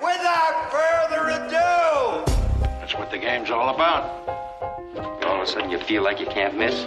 [0.00, 2.24] Without further ado,
[2.78, 4.04] That's what the game's all about.
[5.24, 6.84] All of a sudden, you feel like you can't miss.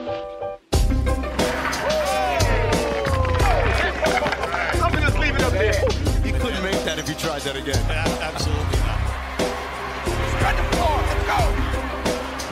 [4.82, 5.74] I'm gonna just leave it up there.
[6.26, 7.84] You couldn't make that if you tried that again.
[7.90, 9.00] Absolutely not.
[10.32, 10.98] Spread the floor.
[10.98, 11.38] Let's go.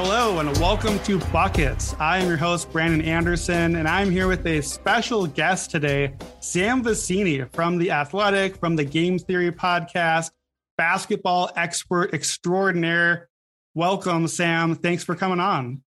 [0.03, 1.95] Hello and welcome to Buckets.
[1.99, 6.83] I am your host, Brandon Anderson, and I'm here with a special guest today, Sam
[6.83, 10.31] Vecenie from The Athletic, from the Game Theory podcast,
[10.80, 13.27] basketball expert extraordinaire.
[13.75, 14.75] Welcome, Sam.
[14.75, 15.83] Thanks for coming on.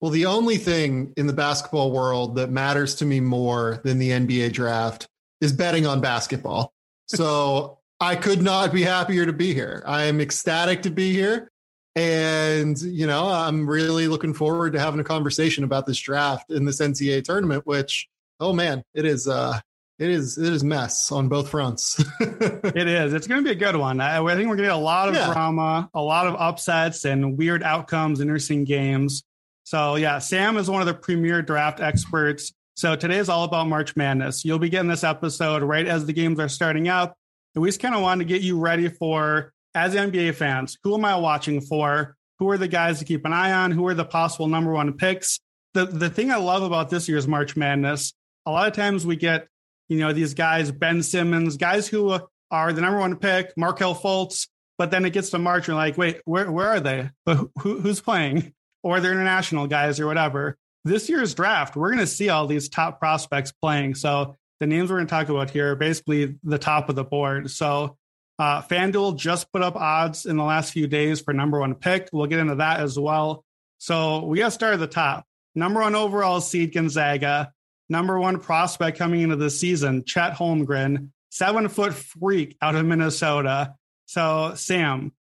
[0.00, 4.10] Well, the only thing in the basketball world that matters to me more than the
[4.10, 5.08] NBA draft
[5.40, 6.72] is betting on basketball.
[7.08, 9.82] So I could not be happier to be here.
[9.84, 11.50] I am ecstatic to be here.
[11.96, 16.66] And, you know, I'm really looking forward to having a conversation about this draft in
[16.66, 18.06] this NCAA tournament, which,
[18.38, 19.58] oh man, it is, uh,
[19.98, 22.02] it is, it is mess on both fronts.
[22.20, 23.14] It is.
[23.14, 24.00] It's going to be a good one.
[24.00, 25.32] I, I think we're going to get a lot of Yeah.
[25.32, 29.22] drama, a lot of upsets, and weird outcomes, interesting games.
[29.64, 32.52] So, yeah, Sam is one of the premier draft experts.
[32.76, 34.44] So, today is all about March Madness.
[34.44, 37.14] You'll be getting this episode right as the games are starting up.
[37.54, 40.94] And we just kind of wanted to get you ready for, as NBA fans, who
[40.94, 42.14] am I watching for?
[42.38, 43.70] Who are the guys to keep an eye on?
[43.70, 45.38] Who are the possible number one picks?
[45.72, 48.12] The, the thing I love about this year's March Madness,
[48.44, 49.48] a lot of times we get,
[49.88, 52.18] you know, these guys, Ben Simmons, guys who
[52.50, 54.48] are the number one pick, Markelle Fultz,
[54.78, 57.10] but then it gets to March and like, wait, where where are they?
[57.24, 58.52] But who, who's playing?
[58.82, 60.56] Or they're international guys or whatever.
[60.84, 63.96] This year's draft, we're going to see all these top prospects playing.
[63.96, 67.02] So the names we're going to talk about here are basically the top of the
[67.02, 67.50] board.
[67.50, 67.96] So
[68.38, 72.08] uh, FanDuel just put up odds in the last few days for number one pick.
[72.12, 73.44] We'll get into that as well.
[73.78, 75.24] So we got to start at the top.
[75.54, 77.52] Number one overall seed Gonzaga.
[77.88, 83.74] Number one prospect coming into the season, Chet Holmgren, seven foot freak out of Minnesota.
[84.06, 85.12] So Sam,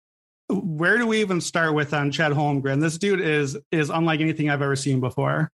[0.50, 2.82] where do we even start with on Chet Holmgren?
[2.82, 5.52] This dude is is unlike anything I've ever seen before.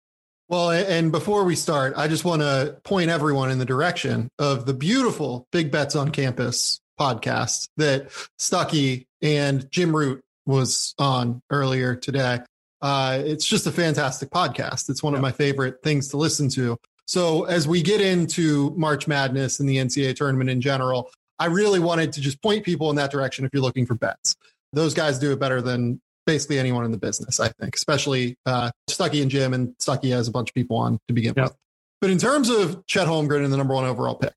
[0.48, 4.66] Well, and before we start, I just want to point everyone in the direction of
[4.66, 11.94] the beautiful Big Bets on Campus podcast that Stuckey and Jim Root was on earlier
[11.94, 12.40] today.
[12.82, 14.88] Uh, it's just a fantastic podcast.
[14.88, 16.76] It's one of my favorite things to listen to.
[17.10, 21.10] So, as we get into March Madness and the NCAA tournament in general,
[21.40, 24.36] I really wanted to just point people in that direction if you're looking for bets.
[24.72, 28.70] Those guys do it better than basically anyone in the business, I think, especially uh,
[28.88, 31.46] Stuckey and Jim, and Stuckey has a bunch of people on to begin Yep.
[31.46, 31.56] with.
[32.00, 34.32] But in terms of Chet Holmgren and the number one overall pick,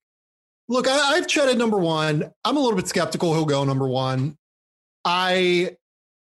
[0.67, 2.31] look, I, I've Chet at number one.
[2.43, 4.35] I'm a little bit skeptical he'll go number one.
[5.05, 5.77] I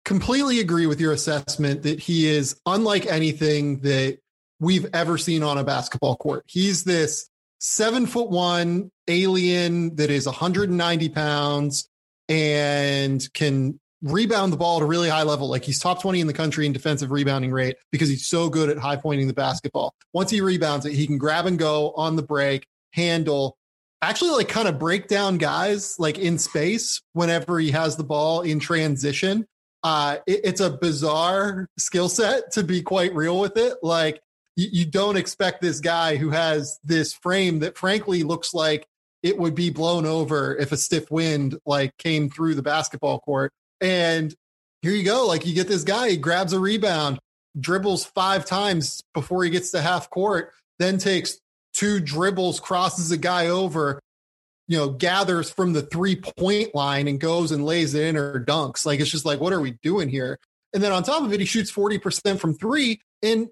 [0.04, 4.20] completely agree with your assessment that he is unlike anything that
[4.60, 6.44] we've ever seen on a basketball court.
[6.46, 7.28] He's this
[7.60, 11.88] seven foot one alien that is 190 pounds
[12.28, 15.48] and can rebound the ball at a really high level.
[15.48, 18.68] Like he's top 20 in the country in defensive rebounding rate because he's so good
[18.70, 19.92] at high pointing the basketball.
[20.12, 23.56] Once he rebounds it, he can grab and go on the break, handle,
[24.02, 28.42] actually like kind of break down guys like in space whenever he has the ball
[28.42, 29.44] in transition.
[29.82, 33.74] Uh, it- it's a bizarre skill set to be quite real with it.
[33.82, 34.20] Like
[34.58, 38.86] you, you don't expect this guy who has this frame that frankly looks like
[39.22, 43.52] it would be blown over if a stiff wind like came through the basketball court.
[43.80, 44.34] And
[44.82, 45.26] here you go.
[45.26, 47.20] Like you get this guy, he grabs a rebound,
[47.58, 51.38] dribbles five times before he gets to half court, then takes
[51.72, 54.00] two dribbles, crosses a guy over,
[54.66, 58.44] you know, gathers from the three point line and goes and lays it in or
[58.44, 58.84] dunks.
[58.84, 60.36] Like it's just like, what are we doing here?
[60.74, 63.00] And then on top of it, he shoots 40% from three.
[63.22, 63.48] And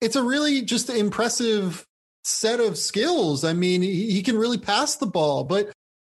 [0.00, 1.86] it's a really just impressive
[2.24, 3.44] set of skills.
[3.44, 5.70] I mean, he, he can really pass the ball, but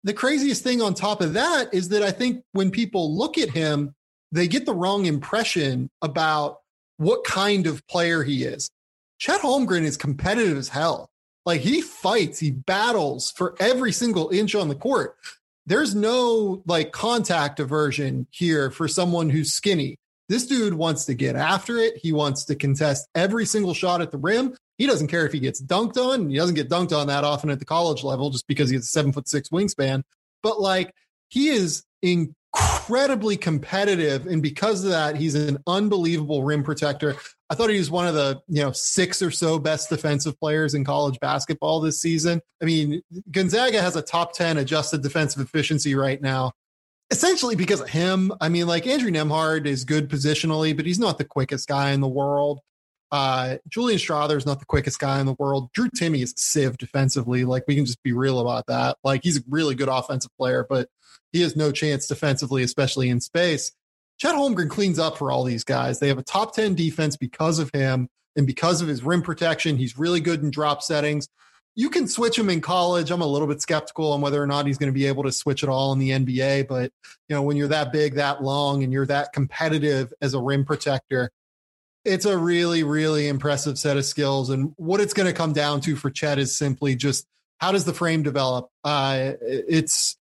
[0.05, 3.51] the craziest thing on top of that is that I think when people look at
[3.51, 3.93] him,
[4.33, 6.59] they get the wrong impression about
[6.97, 8.71] what kind of player he is.
[9.19, 11.09] Chet Holmgren is competitive as hell.
[11.45, 15.17] Like he fights, he battles for every single inch on the court.
[15.67, 19.97] There's no like contact aversion here for someone who's skinny.
[20.29, 21.97] This dude wants to get after it.
[21.97, 24.57] He wants to contest every single shot at the rim.
[24.77, 26.29] He doesn't care if he gets dunked on.
[26.29, 28.85] He doesn't get dunked on that often at the college level just because he has
[28.85, 30.03] a seven foot six wingspan.
[30.43, 30.93] But like
[31.29, 34.27] he is incredibly competitive.
[34.27, 37.17] And because of that, he's an unbelievable rim protector.
[37.49, 40.75] I thought he was one of the, you know, six or so best defensive players
[40.75, 42.41] in college basketball this season.
[42.61, 46.53] I mean, Gonzaga has a top 10 adjusted defensive efficiency right now
[47.11, 48.33] essentially because of him.
[48.41, 52.01] I mean, like Andrew Nembhard is good positionally, but he's not the quickest guy in
[52.01, 52.61] the world.
[53.13, 55.71] Uh, Julian Strawther is not the quickest guy in the world.
[55.73, 57.45] Drew Timme is sieve defensively.
[57.45, 58.97] Like we can just be real about that.
[59.05, 60.89] Like he's a really good offensive player, but
[61.33, 63.73] he has no chance defensively, especially in space.
[64.19, 66.01] Chet Holmgren cleans up for all these guys.
[66.01, 69.77] They have a top 10 defense because of him and because of his rim protection.
[69.77, 71.29] He's really good in drop settings
[71.77, 73.11] you can switch him in college.
[73.11, 75.31] I'm a little bit skeptical on whether or not he's going to be able to
[75.33, 76.67] switch it all in the NBA.
[76.67, 76.91] But
[77.29, 80.65] you know, when you're that big, that long, and you're that competitive as a rim
[80.65, 81.31] protector,
[82.05, 84.49] it's a really, really impressive set of skills.
[84.49, 87.27] And what it's going to come down to for Chet is simply just
[87.59, 88.71] how does the frame develop?
[88.83, 90.17] Uh, it's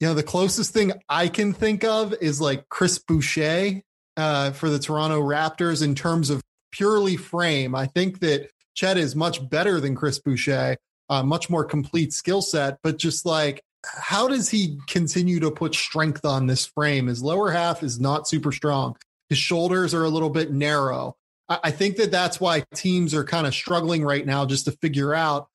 [0.00, 3.82] you know the closest thing I can think of is like Chris Boucher
[4.16, 6.40] uh, for the Toronto Raptors in terms of
[6.72, 7.74] purely frame.
[7.74, 10.78] I think that Chet is much better than Chris Boucher
[11.22, 16.24] much more complete skill set, but just like how does he continue to put strength
[16.24, 17.06] on this frame?
[17.06, 18.96] His lower half is not super strong.
[19.28, 21.16] His shoulders are a little bit narrow.
[21.48, 25.14] I think that that's why teams are kind of struggling right now just to figure
[25.14, 25.48] out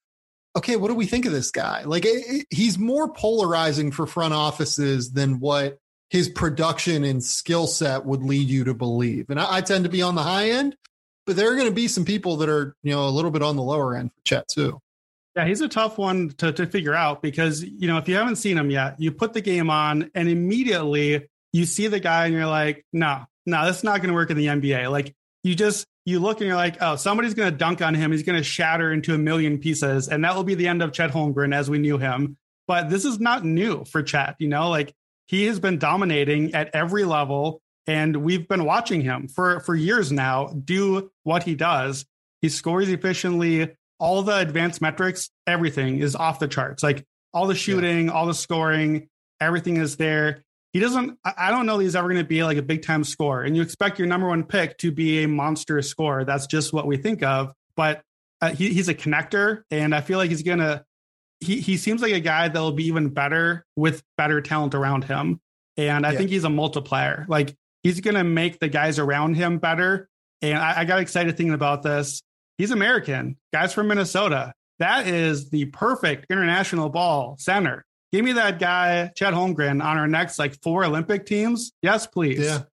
[0.56, 1.84] okay, what do we think of this guy?
[1.84, 5.78] Like, it, he's more polarizing for front offices than what
[6.10, 9.30] his production and skill set would lead you to believe.
[9.30, 10.76] And I, I tend to be on the high end,
[11.26, 13.44] but there are going to be some people that are, you know, a little bit
[13.44, 14.80] on the lower end for Chet too.
[15.36, 18.38] Yeah, he's a tough one to, to figure out because, you know, if you haven't
[18.38, 22.34] seen him yet, you put the game on and immediately you see the guy and
[22.34, 24.92] you're like, no, no, that's not going to work in the NBA.
[24.92, 28.12] Like you just, you look and you're like, oh, somebody's going to dunk on him.
[28.12, 30.08] He's going to shatter into a million pieces.
[30.08, 32.38] And that will be the end of Chet Holmgren as we knew him.
[32.68, 34.94] But this is not new for Chet, you know, like
[35.28, 37.62] he has been dominating at every level.
[37.88, 42.06] And we've been watching him for, for years now do what he does.
[42.42, 46.82] He scores efficiently all the advanced metrics, everything is off the charts.
[46.82, 48.12] Like all the shooting, yeah.
[48.14, 49.10] all the scoring,
[49.40, 50.44] everything is there.
[50.74, 53.04] He doesn't, I don't know that he's ever going to be like a big time
[53.04, 53.44] scorer.
[53.44, 56.26] And you expect your number one pick to be a monstrous scorer.
[56.26, 57.54] That's just what we think of.
[57.76, 58.04] But
[58.40, 59.64] uh, he, he's a connector.
[59.72, 60.86] And I feel like he's going to,
[61.40, 65.06] he, he seems like a guy that will be even better with better talent around
[65.06, 65.40] him.
[65.76, 66.18] And I yeah.
[66.20, 67.26] think he's a multiplier.
[67.28, 70.08] Like he's going to make the guys around him better.
[70.42, 72.22] And I, I got excited thinking about this.
[72.60, 73.38] He's American.
[73.54, 74.54] Guys from Minnesota.
[74.80, 77.86] That is the perfect international ball center.
[78.12, 81.72] Give me that guy, Chet Holmgren, on our next like four Olympic teams.
[81.82, 82.40] Yes, please.
[82.40, 82.64] Yeah.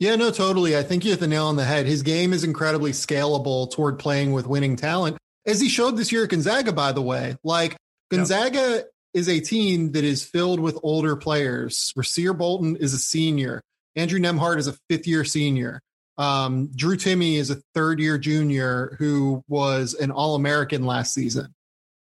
[0.00, 0.76] Yeah, no, totally.
[0.76, 1.86] I think you hit the nail on the head.
[1.86, 5.16] His game is incredibly scalable toward playing with winning talent,
[5.46, 7.36] as he showed this year at Gonzaga, by the way.
[7.44, 7.76] Like
[8.10, 8.88] Gonzaga yep.
[9.14, 11.92] is a team that is filled with older players.
[11.96, 13.60] Rasir Bolton is a senior.
[13.94, 15.82] Andrew Nembhard is a fifth year senior.
[16.20, 21.54] Um, Drew Timme is a third year junior who was an All American last season.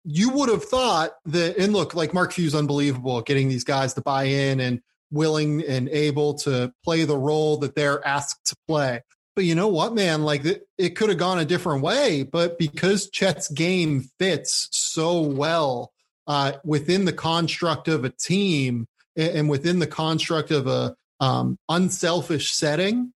[0.03, 4.01] You would have thought that, and look, like Mark Few's unbelievable getting these guys to
[4.01, 4.81] buy in and
[5.11, 9.03] willing and able to play the role that they're asked to play.
[9.35, 10.23] But you know what, man?
[10.23, 10.41] Like
[10.79, 15.91] it could have gone a different way, but because Chet's game fits so well
[16.25, 22.51] uh, within the construct of a team and within the construct of a um, unselfish
[22.51, 23.13] setting,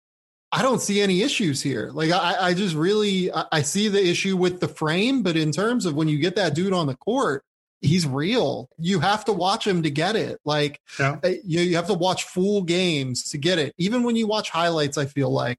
[0.52, 1.92] I don't see any issues here.
[1.94, 5.86] Like I, I just really I see the issue with the frame, but in terms
[5.86, 7.44] of when you get that dude on the court,
[7.80, 8.70] he's real.
[8.78, 10.40] You have to watch him to get it.
[10.44, 11.18] Like yeah.
[11.24, 13.74] Uh, you, you have to watch full games to get it.
[13.78, 15.58] Even when you watch highlights, I feel like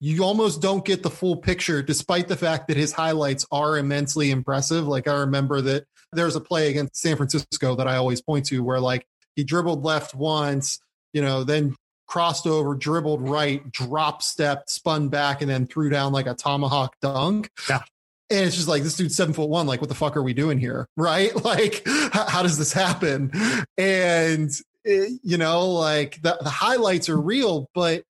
[0.00, 4.30] you almost don't get the full picture, despite the fact that his highlights are immensely
[4.30, 4.86] impressive.
[4.86, 8.62] Like I remember that there's a play against San Francisco that I always point to
[8.62, 9.04] where like
[9.34, 10.78] he dribbled left once,
[11.12, 11.74] you know, then
[12.08, 16.96] crossed over, dribbled right, drop stepped, spun back, and then threw down like a tomahawk
[17.00, 17.50] dunk.
[17.68, 17.82] Yeah.
[18.30, 19.66] And it's just like this dude's seven foot one.
[19.66, 20.88] Like, what the fuck are we doing here?
[20.96, 21.34] Right?
[21.44, 23.30] Like, how, does this happen?
[23.76, 24.50] And
[24.84, 28.02] eh, you know, like the, the highlights are real, but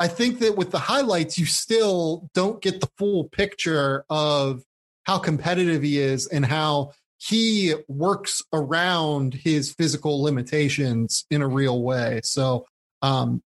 [0.00, 4.62] I think that with the highlights, you still don't get the full picture of
[5.04, 11.82] how competitive he is and how he works around his physical limitations in a real
[11.82, 12.20] way.
[12.22, 12.66] So
[13.02, 13.42] um,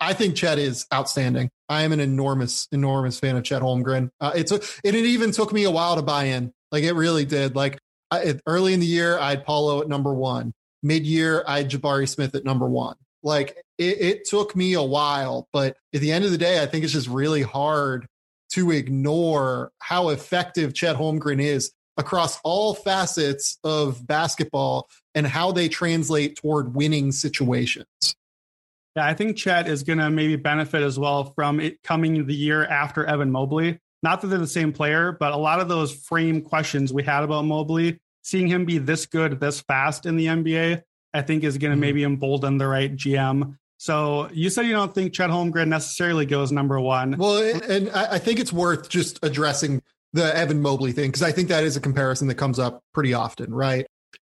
[0.00, 1.50] I think Chet is outstanding.
[1.68, 4.10] I am an enormous, enormous fan of Chet Holmgren.
[4.20, 6.52] Uh, it's a, it, it even took me a while to buy in.
[6.72, 7.54] Like it really did.
[7.54, 7.78] Like
[8.10, 10.52] I, it, early in the year, I had Paolo at number one.
[10.82, 12.96] Mid year, I had Jabari Smith at number one.
[13.22, 16.66] Like it, it took me a while, but at the end of the day, I
[16.66, 18.06] think it's just really hard
[18.52, 25.68] to ignore how effective Chet Holmgren is across all facets of basketball and how they
[25.68, 27.86] translate toward winning situations.
[28.96, 32.34] Yeah, I think Chet is going to maybe benefit as well from it coming the
[32.34, 33.78] year after Evan Mobley.
[34.02, 37.22] Not that they're the same player, but a lot of those frame questions we had
[37.22, 41.58] about Mobley, seeing him be this good, this fast in the NBA, I think is
[41.58, 41.80] going to mm-hmm.
[41.80, 43.56] maybe embolden the right GM.
[43.78, 47.16] So you said you don't think Chet Holmgren necessarily goes number one.
[47.18, 49.82] Well, and I think it's worth just addressing
[50.14, 53.12] the Evan Mobley thing because I think that is a comparison that comes up pretty
[53.12, 53.86] often, right?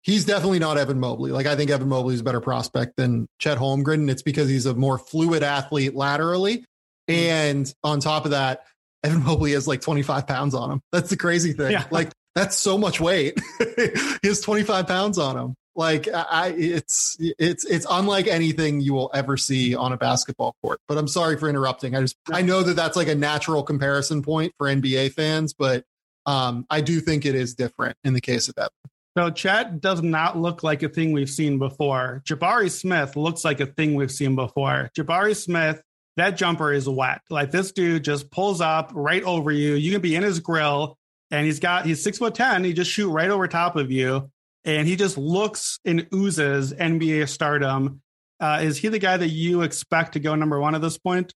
[0.07, 1.33] He's definitely not Evan Mobley.
[1.33, 3.95] Like I think Evan Mobley is a better prospect than Chet Holmgren.
[3.95, 6.65] And it's because he's a more fluid athlete laterally.
[7.09, 8.65] And on top of that,
[9.03, 10.81] Evan Mobley has like 25 pounds on him.
[10.93, 11.73] That's the crazy thing.
[11.73, 11.85] Yeah.
[11.91, 13.39] Like that's so much weight.
[13.77, 15.55] he has 25 pounds on him.
[15.75, 20.81] Like I, it's it's it's unlike anything you will ever see on a basketball court.
[20.89, 21.95] But I'm sorry for interrupting.
[21.95, 25.85] I just I know that that's like a natural comparison point for NBA fans, but
[26.25, 28.71] um, I do think it is different in the case of Evan.
[29.17, 32.23] So Chet does not look like a thing we've seen before.
[32.27, 34.91] Jabari Smith looks like a thing we've seen before.
[34.95, 35.81] Jabari Smith,
[36.19, 37.23] that jumper is wet.
[37.31, 39.73] Like this dude just pulls up right over you.
[39.75, 40.99] You can be in his grill,
[41.31, 42.63] and he's got he's six foot ten.
[42.63, 44.31] He just shoot right over top of you,
[44.67, 48.03] and he just looks and oozes NBA stardom.
[48.39, 51.33] Uh, is he the guy that you expect to go number one at this point?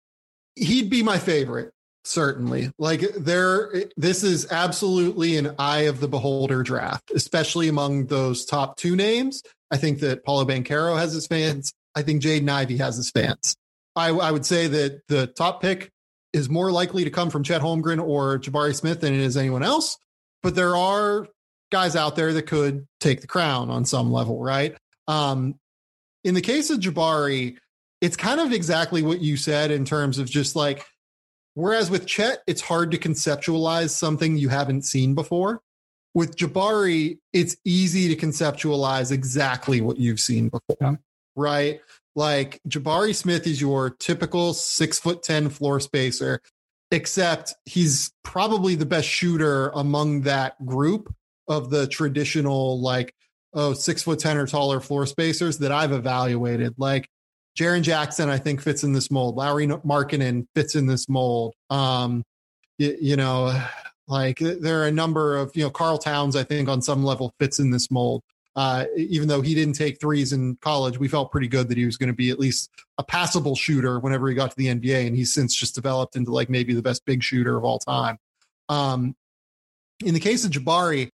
[0.55, 1.71] He'd be my favorite
[2.03, 2.71] certainly.
[2.77, 8.77] Like there this is absolutely an eye of the beholder draft especially among those top
[8.77, 9.43] two names.
[9.71, 11.73] I think that Paolo banchero has his fans.
[11.95, 13.55] I think jaden ivey has his fans.
[13.95, 15.91] I, I would say that the top pick
[16.31, 19.63] is more likely to come from chet holmgren or jabari smith than it is anyone
[19.63, 19.97] else
[20.43, 21.27] but there are
[21.71, 24.75] guys out there that could take the crown on some level right?
[25.07, 25.55] Um
[26.23, 27.57] in the case of jabari
[28.01, 30.85] it's kind of exactly what you said in terms of just like
[31.55, 35.61] Whereas with Chet, it's hard to conceptualize something you haven't seen before.
[36.13, 40.95] With Jabari, it's easy to conceptualize exactly what you've seen before, yeah.
[41.35, 41.81] right?
[42.15, 46.41] Like Jabari Smith is your typical six foot 10 floor spacer,
[46.91, 51.13] except he's probably the best shooter among that group
[51.47, 53.13] of the traditional, like,
[53.53, 56.75] oh, six foot 10 or taller floor spacers that I've evaluated.
[56.77, 57.09] Like,
[57.59, 59.35] Jaren Jackson, I think, fits in this mold.
[59.35, 61.55] Lauri Markkanen fits in this mold.
[61.69, 62.23] Um,
[62.77, 63.61] you, you, know,
[64.07, 67.33] like there are a number of, you know, Karl Towns, I think, on some level
[67.37, 68.23] fits in this mold.
[68.55, 71.85] Uh, even though he didn't take threes in college, we felt pretty good that he
[71.85, 75.07] was going to be at least a passable shooter whenever he got to the NBA.
[75.07, 78.17] And he's since just developed into like maybe the best big shooter of all time.
[78.69, 79.15] Um,
[80.05, 81.09] in the case of Jabari,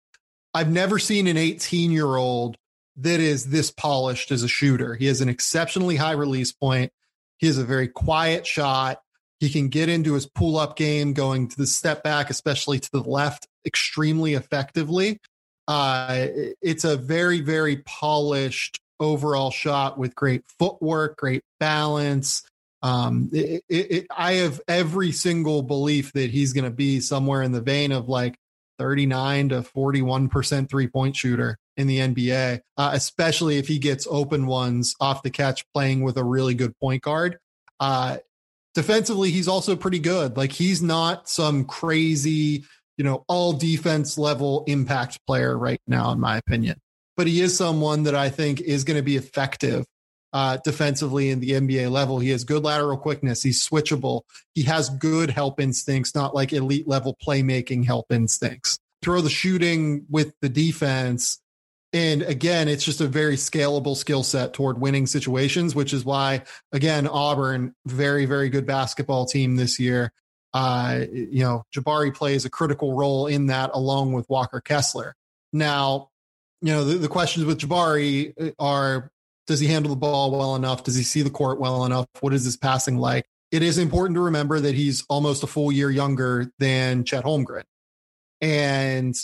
[0.55, 2.57] I've never seen an 18 year old
[2.97, 4.95] that is this polished as a shooter.
[4.95, 6.93] He has an exceptionally high release point.
[7.39, 9.01] He has a very quiet shot.
[9.41, 12.91] He can get into his pull up game, going to the step back, especially to
[12.93, 15.19] the left, extremely effectively.
[15.67, 16.27] Uh,
[16.61, 22.43] it's a very, very polished overall shot with great footwork, great balance.
[22.83, 27.43] Um, it, it, it, I have every single belief that he's going to be somewhere
[27.43, 28.37] in the vein of like
[28.79, 34.47] 39 to 41% three point shooter in the NBA, uh, especially if he gets open
[34.47, 37.39] ones off the catch playing with a really good point guard.
[37.81, 38.19] Uh,
[38.75, 40.37] defensively, he's also pretty good.
[40.37, 42.65] Like he's not some crazy,
[42.97, 46.81] you know, all defense level impact player right now, in my opinion.
[47.17, 49.85] But he is someone that I think is going to be effective
[50.33, 52.19] uh, defensively in the NBA level.
[52.19, 53.43] He has good lateral quickness.
[53.43, 54.23] He's switchable.
[54.55, 58.79] He has good help instincts, not like elite level playmaking help instincts.
[59.03, 61.42] Throw the shooting with the defense
[61.93, 66.43] and again, it's just a very scalable skill set toward winning situations, which is why,
[66.73, 70.13] again, Auburn, very, very good basketball team this year.
[70.55, 75.15] Uh, you know, Jabari plays a critical role in that along with Walker Kessler.
[75.53, 76.09] Now,
[76.63, 79.11] you know, the, the questions with Jabari are
[79.47, 80.85] does he handle the ball well enough?
[80.85, 82.07] Does he see the court well enough?
[82.21, 83.27] What is his passing like?
[83.51, 87.65] It is important to remember that he's almost a full year younger than Chet Holmgren.
[88.41, 89.15] And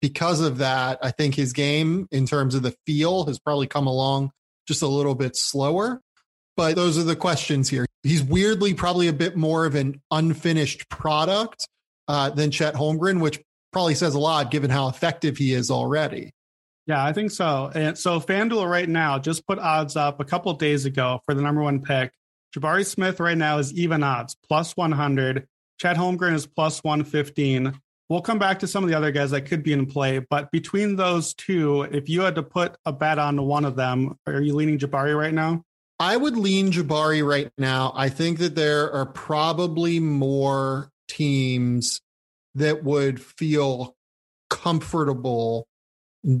[0.00, 3.86] because of that, I think his game in terms of the feel has probably come
[3.86, 4.30] along
[4.66, 6.00] just a little bit slower.
[6.56, 7.86] But those are the questions here.
[8.02, 11.68] He's weirdly probably a bit more of an unfinished product
[12.08, 13.40] uh, than Chet Holmgren, which
[13.72, 16.32] probably says a lot given how effective he is already.
[16.86, 17.70] Yeah, I think so.
[17.74, 21.42] And so FanDuel right now just put odds up a couple days ago for the
[21.42, 22.12] number one pick.
[22.56, 25.46] Jabari Smith right now is even odds, plus 100.
[25.78, 27.78] Chet Holmgren is plus 115.
[28.08, 30.50] We'll come back to some of the other guys that could be in play, but
[30.50, 34.40] between those two, if you had to put a bet on one of them, are
[34.40, 35.62] you leaning Jabari right now?
[36.00, 37.92] I would lean Jabari right now.
[37.94, 42.00] I think that there are probably more teams
[42.54, 43.96] that would feel
[44.48, 45.66] comfortable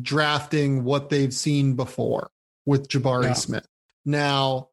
[0.02, 2.30] drafting what they've seen before
[2.66, 3.32] with Jabari yeah.
[3.34, 3.66] Smith.
[4.04, 4.68] Now,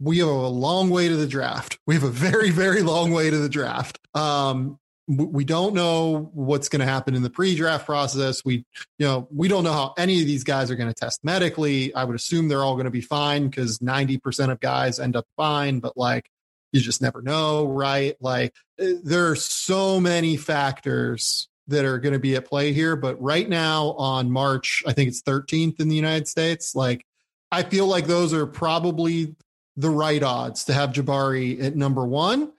[0.00, 1.78] we have a long way to the draft.
[1.86, 3.98] We have a very, very long way to the draft.
[4.14, 8.44] Um, we don't know what's going to happen in the pre-draft process.
[8.44, 8.64] We,
[8.98, 11.94] you know, we don't know how any of these guys are going to test medically.
[11.94, 15.26] I would assume they're all going to be fine because 90% of guys end up
[15.36, 16.30] fine, but like
[16.72, 18.16] you just never know, right?
[18.20, 22.96] Like eh, there are so many factors that are going to be at play here.
[22.96, 26.74] But right now on March, I think it's 13th in the United States.
[26.74, 27.04] Like
[27.52, 29.36] I feel like those are probably
[29.76, 32.52] the right odds to have Jabari at number one.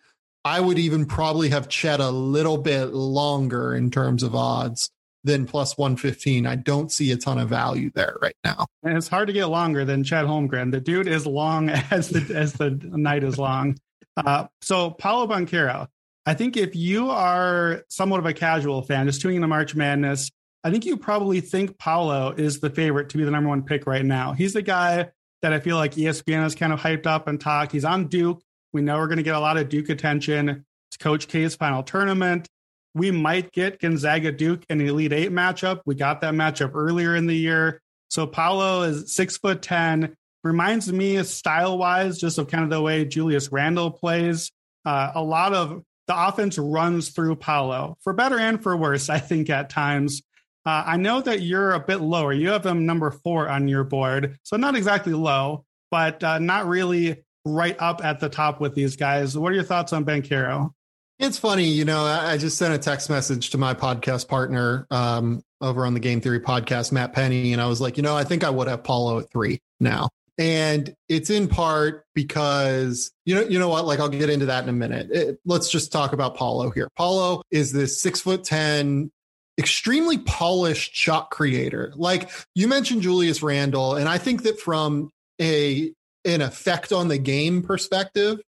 [0.46, 4.92] I would even probably have Chet a little bit longer in terms of odds
[5.24, 6.46] than plus 115.
[6.46, 8.68] I don't see a ton of value there right now.
[8.84, 10.72] And it's hard to get longer than Chet Holmgren.
[10.72, 13.78] The dude is long as the as the night is long.
[14.16, 15.88] Uh, so Paolo Banchero,
[16.28, 20.30] I think if you are somewhat of a casual fan, just tuning into March Madness,
[20.64, 23.88] I think you probably think Paolo is the favorite to be the number one pick
[23.88, 24.34] right now.
[24.34, 25.10] He's the guy
[25.42, 27.72] that I feel like ESPN has kind of hyped up and talked.
[27.72, 28.42] He's on Duke.
[28.76, 30.66] We know we're going to get a lot of Duke attention.
[30.90, 32.50] It's Coach K's final tournament.
[32.94, 35.80] We might get Gonzaga Duke the Elite Eight matchup.
[35.86, 37.82] We got that matchup earlier in the year.
[38.10, 40.14] So Paolo is six foot 10.
[40.44, 44.52] Reminds me style wise, just of kind of the way Julius Randle plays.
[44.84, 49.20] Uh, a lot of the offense runs through Paolo for better and for worse, I
[49.20, 50.22] think, at times.
[50.66, 52.34] Uh, I know that you're a bit lower.
[52.34, 54.38] You have him number four on your board.
[54.44, 58.96] So not exactly low, but uh, not really right up at the top with these
[58.96, 59.38] guys.
[59.38, 60.72] What are your thoughts on Banchero?
[61.18, 65.42] It's funny, you know, I just sent a text message to my podcast partner um,
[65.62, 68.26] over on the Game Theory podcast, Matt Penny, and I was like, you know, I
[68.26, 70.10] think I would have Paolo at three now.
[70.38, 73.86] And it's in part because you know, you know what?
[73.86, 75.10] Like I'll get into that in a minute.
[75.10, 76.90] It, let's just talk about Paolo here.
[76.98, 79.10] Paolo is this six foot ten,
[79.58, 81.94] extremely polished shot creator.
[81.96, 85.94] Like you mentioned Julius Randle, and I think that from a
[86.26, 88.40] an effect on the game perspective,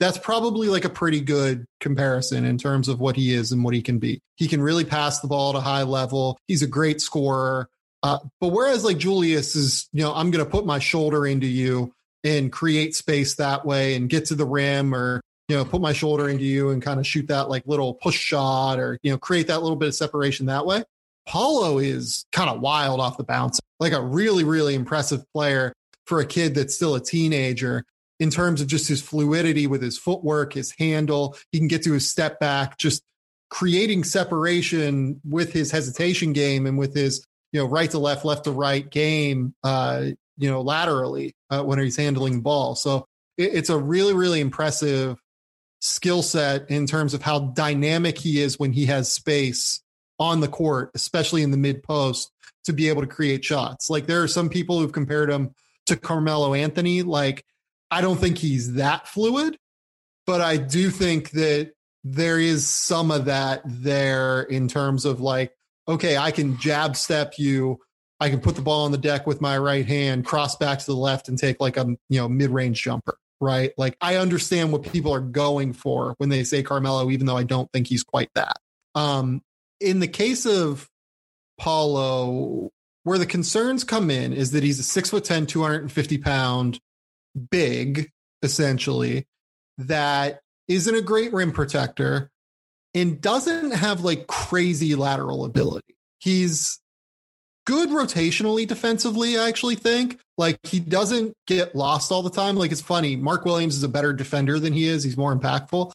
[0.00, 3.72] that's probably like a pretty good comparison in terms of what he is and what
[3.72, 4.20] he can be.
[4.36, 6.38] He can really pass the ball at a high level.
[6.48, 7.68] He's a great scorer.
[8.02, 11.46] Uh, but whereas like Julius is, you know, I'm going to put my shoulder into
[11.46, 11.92] you
[12.24, 15.92] and create space that way and get to the rim or, you know, put my
[15.92, 19.18] shoulder into you and kind of shoot that like little push shot or, you know,
[19.18, 20.82] create that little bit of separation that way.
[21.28, 25.72] Paolo is kind of wild off the bounce, like a really, really impressive player
[26.06, 27.84] for a kid that's still a teenager
[28.20, 31.36] in terms of just his fluidity with his footwork, his handle.
[31.50, 33.02] He can get to his step back, just
[33.50, 38.44] creating separation with his hesitation game and with his, you know, right to left, left
[38.44, 40.06] to right game, uh,
[40.38, 42.74] you know, laterally uh, when he's handling the ball.
[42.74, 45.18] So it, it's a really, really impressive
[45.80, 49.82] skill set in terms of how dynamic he is when he has space
[50.18, 52.30] on the court, especially in the mid post,
[52.64, 53.90] to be able to create shots.
[53.90, 55.52] Like there are some people who've compared him
[55.86, 57.02] to Carmelo Anthony.
[57.02, 57.44] Like,
[57.90, 59.58] I don't think he's that fluid,
[60.26, 61.72] but I do think that
[62.04, 65.52] there is some of that there in terms of like,
[65.86, 67.80] okay, I can jab step you.
[68.20, 70.86] I can put the ball on the deck with my right hand, cross back to
[70.86, 73.18] the left, and take like a you know mid range jumper.
[73.40, 77.36] Right, like I understand what people are going for when they say Carmelo, even though
[77.36, 78.58] I don't think he's quite that.
[78.94, 79.42] Um,
[79.80, 80.88] in the case of
[81.58, 82.70] Paolo,
[83.04, 86.78] where the concerns come in is that he's a six foot 10, 250 pound
[87.50, 88.10] big,
[88.42, 89.26] essentially,
[89.78, 92.30] that isn't a great rim protector
[92.94, 95.96] and doesn't have like crazy lateral ability.
[96.18, 96.78] He's
[97.66, 100.20] good rotationally defensively, I actually think.
[100.38, 102.56] Like he doesn't get lost all the time.
[102.56, 103.16] Like it's funny.
[103.16, 105.04] Mark Williams is a better defender than he is.
[105.04, 105.92] He's more impactful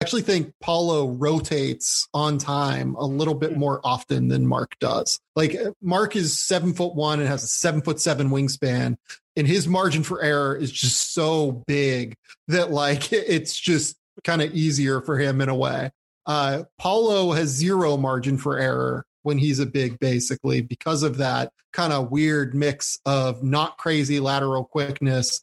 [0.00, 5.20] actually think Paolo rotates on time a little bit more often than Mark does.
[5.34, 8.96] Like Mark is seven foot one and has a seven foot seven wingspan,
[9.36, 14.54] and his margin for error is just so big that like it's just kind of
[14.54, 15.90] easier for him in a way.
[16.26, 21.52] Uh, Paolo has zero margin for error when he's a big, basically, because of that
[21.72, 25.42] kind of weird mix of not crazy lateral quickness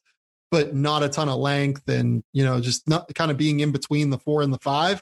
[0.52, 3.72] but not a ton of length and, you know, just not kind of being in
[3.72, 5.02] between the four and the five.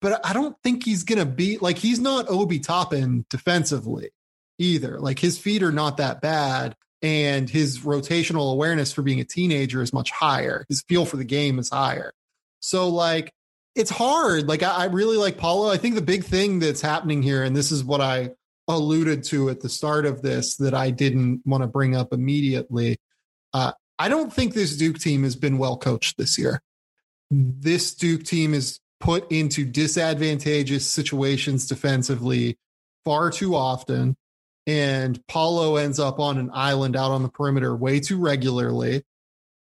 [0.00, 4.10] but I don't think he's going to be like he's not Obi Toppin defensively
[4.58, 5.00] either.
[5.00, 9.82] Like his feet are not that bad and his rotational awareness for being a teenager
[9.82, 10.64] is much higher.
[10.68, 12.12] His feel for the game is higher.
[12.60, 13.32] So like
[13.74, 14.48] it's hard.
[14.48, 15.70] Like I, really like Paolo.
[15.70, 18.30] I think the big thing that's happening here, and this is what I
[18.68, 22.96] alluded to at the start of this that I didn't want to bring up immediately.
[23.52, 26.62] Uh, I don't think this Duke team has been well coached this year.
[27.30, 32.58] This Duke team is put into disadvantageous situations defensively
[33.04, 34.16] far too often.
[34.66, 39.04] And Paolo ends up on an island out on the perimeter way too regularly.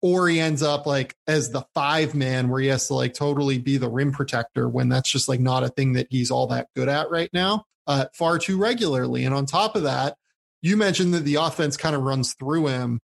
[0.02, 3.58] Or he ends up like as the five man where he has to like totally
[3.58, 6.68] be the rim protector when that's just like not a thing that he's all that
[6.74, 9.24] good at right now, uh, far too regularly.
[9.24, 10.16] And on top of that,
[10.62, 13.00] you mentioned that the offense kind of runs through him.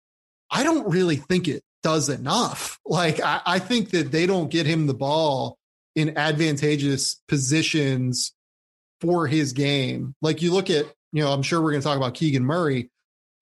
[0.55, 2.79] I don't really think it does enough.
[2.87, 5.59] Like, I, I think that they don't get him the ball
[5.97, 8.33] in advantageous positions
[9.01, 10.15] for his game.
[10.23, 12.91] Like, you look at, you know, I'm sure we're going to talk about Keegan Murray.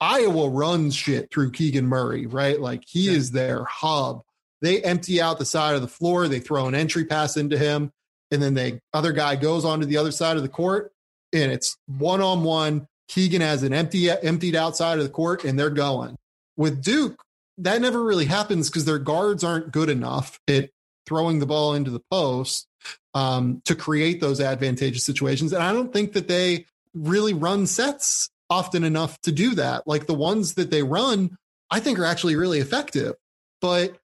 [0.01, 2.59] Iowa runs shit through Keegan Murray, right?
[2.59, 3.12] Like, he yeah.
[3.12, 4.22] is their hub.
[4.62, 7.92] They empty out the side of the floor, they throw an entry pass into him,
[8.31, 10.92] and then the other guy goes onto the other side of the court,
[11.33, 12.87] and it's one on one.
[13.09, 16.16] Keegan has an empty emptied outside of the court, and they're going.
[16.56, 17.22] With Duke,
[17.58, 20.70] that never really happens because their guards aren't good enough at
[21.06, 22.66] throwing the ball into the post
[23.14, 25.52] um, to create those advantageous situations.
[25.52, 29.86] And I don't think that they really run sets often enough to do that.
[29.86, 31.36] Like the ones that they run,
[31.70, 33.14] I think are actually really effective,
[33.60, 33.96] but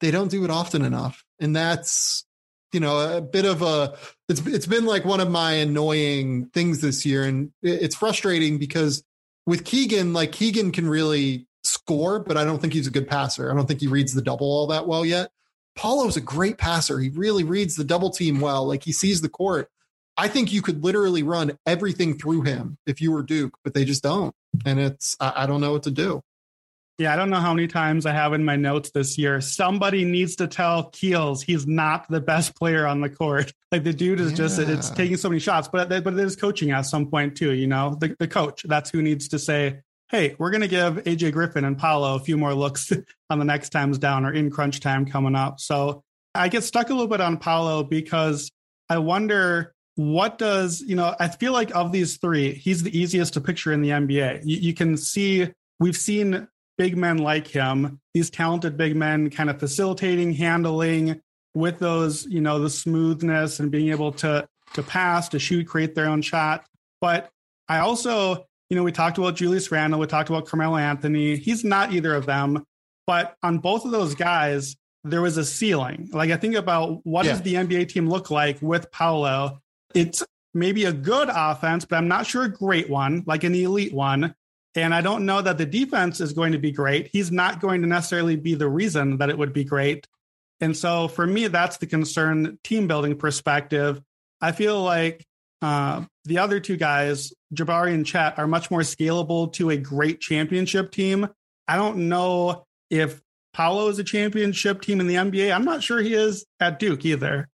[0.00, 1.24] they don't do it often enough.
[1.40, 2.24] And that's,
[2.72, 3.96] you know, a bit of a,
[4.28, 7.24] it's, it's been like one of my annoying things this year.
[7.24, 9.04] And it's frustrating because
[9.46, 11.46] with Keegan, like Keegan can really
[11.86, 13.50] score, but I don't think he's a good passer.
[13.50, 15.30] I don't think he reads the double all that well yet.
[15.76, 16.98] Paolo's a great passer.
[16.98, 18.66] He really reads the double team well.
[18.66, 19.68] Like he sees the court.
[20.16, 23.84] I think you could literally run everything through him if you were Duke, but they
[23.84, 24.34] just don't.
[24.64, 26.22] And it's, I, I don't know what to do.
[26.96, 29.40] Yeah, I don't know how many times I have in my notes this year.
[29.40, 33.52] Somebody needs to tell Keels he's not the best player on the court.
[33.72, 34.36] Like the dude is yeah.
[34.36, 37.52] just it's taking so many shots, but but it is coaching at some point too.
[37.54, 39.80] You know, the the coach that's who needs to say,
[40.14, 42.92] hey, we're going to give AJ Griffin and Paolo a few more looks
[43.30, 45.58] on the next times down or in crunch time coming up.
[45.58, 46.04] So
[46.36, 48.48] I get stuck a little bit on Paolo because
[48.88, 53.34] I wonder what does, you know, I feel like of these three, he's the easiest
[53.34, 54.42] to picture in the NBA.
[54.44, 55.48] You, you can see,
[55.80, 56.46] we've seen
[56.78, 61.20] big men like him, these talented big men kind of facilitating, handling
[61.54, 65.96] with those, you know, the smoothness and being able to to pass, to shoot, create
[65.96, 66.64] their own shot.
[67.00, 67.30] But
[67.68, 71.36] I also you know, we talked about Julius Randle, we talked about Carmelo Anthony.
[71.36, 72.64] He's not either of them,
[73.06, 76.08] but on both of those guys, there was a ceiling.
[76.12, 77.30] Like I think about what yeah.
[77.30, 79.60] does the NBA team look like with Paolo?
[79.94, 83.94] It's maybe a good offense, but I'm not sure a great one, like an elite
[83.94, 84.34] one.
[84.74, 87.10] And I don't know that the defense is going to be great.
[87.12, 90.08] He's not going to necessarily be the reason that it would be great.
[90.60, 94.02] And so for me, that's the concern, team building perspective.
[94.40, 95.24] I feel like
[95.64, 100.20] uh, the other two guys, Jabari and Chet, are much more scalable to a great
[100.20, 101.26] championship team.
[101.66, 103.22] I don't know if
[103.54, 105.54] Paolo is a championship team in the NBA.
[105.54, 107.48] I'm not sure he is at Duke either.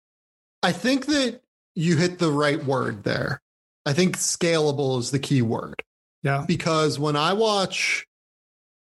[0.62, 1.42] I think that
[1.74, 3.42] you hit the right word there.
[3.84, 5.82] I think scalable is the key word.
[6.22, 6.46] Yeah.
[6.48, 8.06] Because when I watch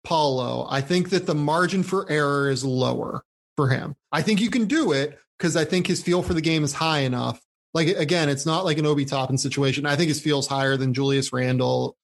[0.03, 3.21] Paolo, I think that the margin for error is lower
[3.55, 3.95] for him.
[4.11, 6.73] I think you can do it because I think his feel for the game is
[6.73, 7.39] high enough
[7.73, 9.85] like again, it's not like an Obi Toppin situation.
[9.85, 11.95] I think his feels higher than Julius Randle.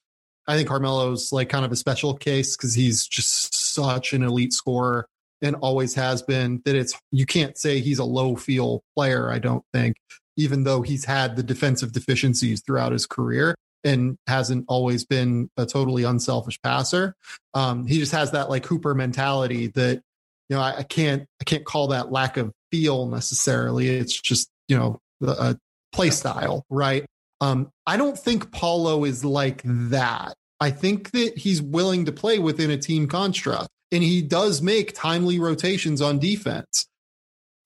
[0.48, 4.54] I think Carmelo's like kind of a special case because he's just such an elite
[4.54, 5.08] scorer
[5.42, 9.40] and always has been that it's you can't say he's a low feel player, I
[9.40, 9.98] don't think,
[10.38, 15.66] even though he's had the defensive deficiencies throughout his career and hasn't always been a
[15.66, 17.14] totally unselfish passer.
[17.54, 20.02] Um, he just has that like Hooper mentality that,
[20.50, 23.90] you know, I, I can't I can't call that lack of feel necessarily.
[23.90, 25.54] It's just, you know, uh,
[25.92, 27.06] play style, right?
[27.42, 30.34] Um, I don't think Paolo is like that.
[30.60, 34.94] I think that he's willing to play within a team construct and he does make
[34.94, 36.88] timely rotations on defense.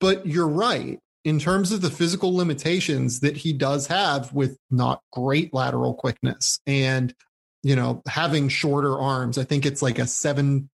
[0.00, 0.98] But you're right.
[1.24, 6.58] In terms of the physical limitations that he does have with not great lateral quickness
[6.66, 7.14] and,
[7.62, 10.66] you know, having shorter arms, I think it's like a 7.75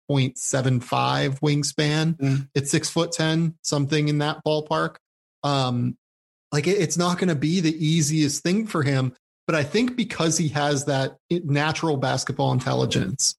[1.41, 2.17] wingspan.
[2.17, 2.49] Mm.
[2.55, 4.97] It's six foot 10, something in that ballpark.
[5.43, 5.97] Um,
[6.53, 9.13] like it's not going to be the easiest thing for him.
[9.47, 13.37] But I think because he has that natural basketball intelligence,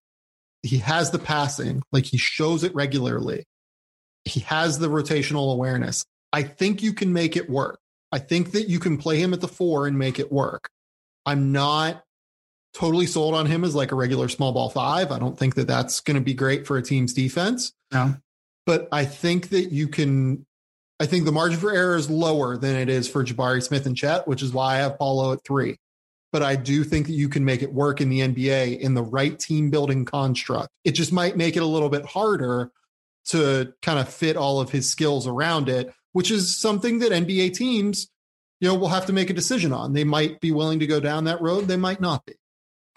[0.63, 3.45] he has the passing, like he shows it regularly.
[4.25, 6.05] He has the rotational awareness.
[6.33, 7.79] I think you can make it work.
[8.11, 10.69] I think that you can play him at the four and make it work.
[11.25, 12.03] I'm not
[12.73, 15.11] totally sold on him as like a regular small ball five.
[15.11, 17.73] I don't think that that's going to be great for a team's defense.
[17.91, 18.15] No.
[18.65, 20.45] But I think that you can.
[20.99, 23.95] I think the margin for error is lower than it is for Jabari Smith and
[23.95, 25.77] Chet, which is why I have Paolo at three.
[26.31, 29.03] But I do think that you can make it work in the NBA in the
[29.03, 30.69] right team building construct.
[30.83, 32.71] It just might make it a little bit harder
[33.27, 37.53] to kind of fit all of his skills around it, which is something that NBA
[37.53, 38.09] teams,
[38.59, 39.93] you know, will have to make a decision on.
[39.93, 42.33] They might be willing to go down that road, they might not be.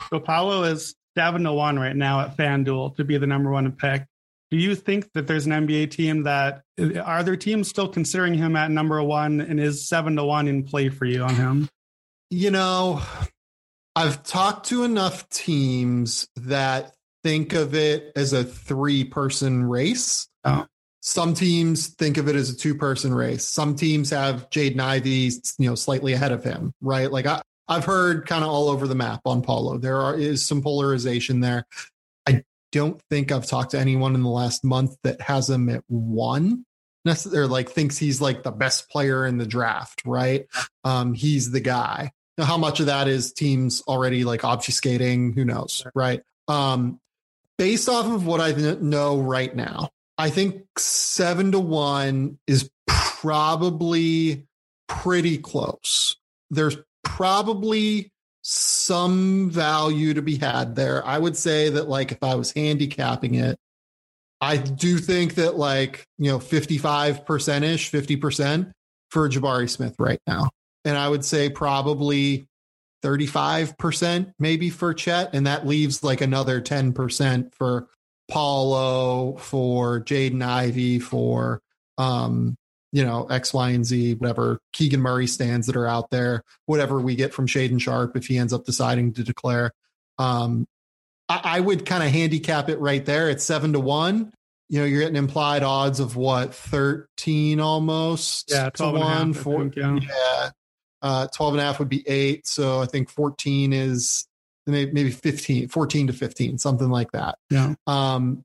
[0.08, 3.70] So Paolo is seven to one right now at FanDuel to be the number one
[3.72, 4.06] pick.
[4.50, 6.62] Do you think that there's an NBA team that
[7.04, 10.64] are there teams still considering him at number one and is seven to one in
[10.64, 11.68] play for you on him?
[12.30, 13.00] You know,
[13.94, 20.28] I've talked to enough teams that think of it as a three person race.
[20.44, 20.66] Oh.
[21.00, 23.44] Some teams think of it as a two person race.
[23.44, 27.10] Some teams have Jaden Ivey, you know, slightly ahead of him, right?
[27.10, 29.78] Like I, I've heard kind of all over the map on Paolo.
[29.78, 31.64] There are, is some polarization there.
[32.72, 36.64] Don't think I've talked to anyone in the last month that has him at one
[37.04, 40.46] necessarily like thinks he's like the best player in the draft, right?
[40.85, 42.12] Um, he's the guy.
[42.38, 45.35] Now, how much of that is teams already like obfuscating?
[45.35, 46.22] Who knows, right?
[46.48, 47.00] Um,
[47.59, 54.46] based off of what I know right now, I think seven to one is probably
[54.88, 56.16] pretty close.
[56.50, 61.05] There's probably some value to be had there.
[61.07, 63.59] I would say that, like, if I was handicapping it,
[64.40, 68.72] I do think that, like, you know, 55% ish, 50%
[69.11, 70.50] for Jabari Smith right now.
[70.85, 72.48] And I would say probably
[73.05, 75.35] 35% maybe for Chet.
[75.35, 77.88] And that leaves like another 10% for
[78.31, 81.61] Paolo, for Jaden Ivey, for
[81.98, 82.57] um,
[82.92, 87.00] you know, X, Y, and Z, whatever Keegan Murray stands that are out there, whatever
[87.00, 89.72] we get from Shaedon Sharpe if he ends up deciding to declare.
[90.18, 90.66] Um,
[91.29, 94.33] I, I would kind of handicap it right there at seven to one.
[94.68, 99.33] You know, you're getting implied odds of what, 13 almost yeah, to one.
[99.33, 99.98] Half, think, yeah.
[100.00, 100.50] yeah.
[101.03, 102.46] Uh, 12 and a half would be eight.
[102.46, 104.26] So I think 14 is
[104.66, 107.37] maybe 15, 14 to 15, something like that.
[107.50, 107.74] Yeah.
[107.87, 108.44] Um,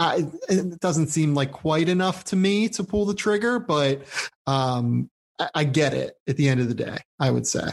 [0.00, 4.02] I, it doesn't seem like quite enough to me to pull the trigger, but
[4.46, 7.68] um, I, I get it at the end of the day, I would say.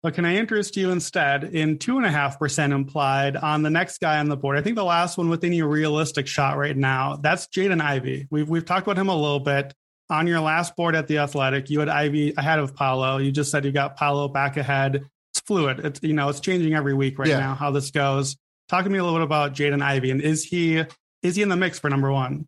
[0.00, 3.70] But can I interest you instead in two and a half percent implied on the
[3.70, 4.56] next guy on the board?
[4.56, 8.28] I think the last one with any realistic shot right now, that's Jaden Ivey.
[8.30, 9.74] We've we've talked about him a little bit.
[10.10, 13.16] On your last board at the Athletic, you had Ivey ahead of Paolo.
[13.18, 15.04] You just said you got Paolo back ahead.
[15.32, 15.80] It's fluid.
[15.84, 17.40] It's you know it's changing every week right yeah.
[17.40, 18.36] now how this goes.
[18.68, 20.84] Talk to me a little bit about Jaden Ivey and is he
[21.22, 22.46] is he in the mix for number one?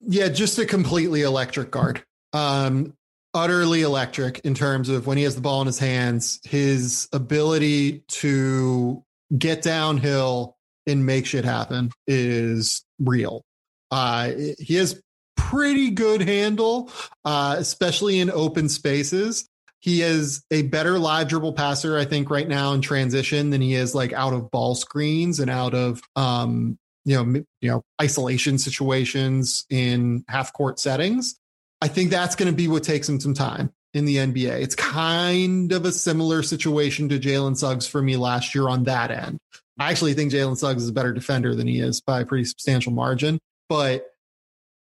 [0.00, 2.02] Yeah, just a completely electric guard.
[2.32, 2.94] Um,
[3.34, 8.04] utterly electric in terms of when he has the ball in his hands, his ability
[8.08, 9.02] to
[9.36, 10.56] get downhill
[10.86, 13.44] and make shit happen is real.
[13.90, 15.00] Uh, he has
[15.36, 16.90] pretty good handle,
[17.24, 19.48] uh, especially in open spaces.
[19.80, 23.74] He is a better live dribble passer, I think, right now in transition than he
[23.74, 28.58] is like out of ball screens and out of um, you know, you know, isolation
[28.58, 31.38] situations in half court settings.
[31.80, 34.60] I think that's going to be what takes him some time in the NBA.
[34.62, 39.10] It's kind of a similar situation to Jalen Suggs for me last year on that
[39.10, 39.38] end.
[39.78, 42.44] I actually think Jalen Suggs is a better defender than he is by a pretty
[42.44, 43.38] substantial margin,
[43.68, 44.06] but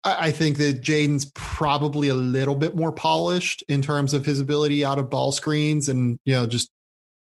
[0.03, 4.85] I think that Jaden's probably a little bit more polished in terms of his ability
[4.85, 6.69] out of ball screens and, you know, just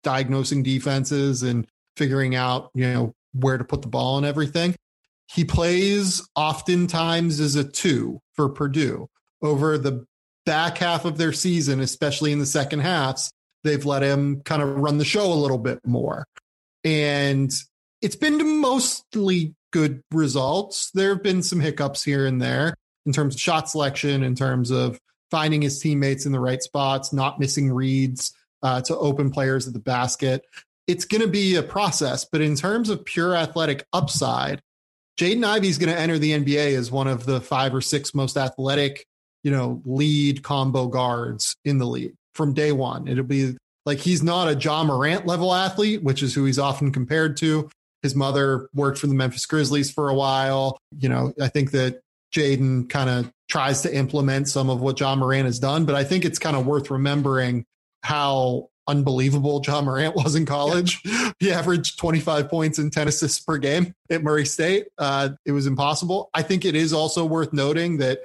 [0.03, 4.75] diagnosing defenses and figuring out, you know, where to put the ball and everything.
[5.27, 9.09] He plays oftentimes as a two for Purdue.
[9.43, 10.07] Over the
[10.47, 13.31] back half of their season, especially in the second halves,
[13.62, 16.25] they've let him kind of run the show a little bit more.
[16.85, 17.53] And
[18.01, 20.91] it's been to mostly good results.
[20.93, 24.71] There have been some hiccups here and there in terms of shot selection, in terms
[24.71, 24.99] of
[25.31, 29.75] finding his teammates in the right spots, not missing reads uh, to open players at
[29.75, 30.45] the basket
[30.88, 32.27] it's going to be a process.
[32.31, 34.61] But in terms of pure athletic upside,
[35.18, 38.14] Jaden Ivey is going to enter the NBA as one of the five or six
[38.14, 39.05] most athletic,
[39.44, 43.07] you know, lead combo guards in the league from day one.
[43.07, 46.90] It'll be like he's not a Ja Morant level athlete, which is who he's often
[46.90, 47.68] compared to.
[48.03, 50.79] His mother worked for the Memphis Grizzlies for a while.
[50.98, 52.01] You know, I think that
[52.33, 56.05] Jaden kind of tries to implement some of what Ja Morant has done, but I
[56.05, 57.64] think it's kind of worth remembering
[58.03, 61.01] how unbelievable Ja Morant was in college.
[61.05, 61.33] Yeah.
[61.38, 64.88] He averaged 25 points and 10 assists per game at Murray State.
[64.98, 66.31] Uh, it was impossible.
[66.35, 68.20] I think it is also worth noting that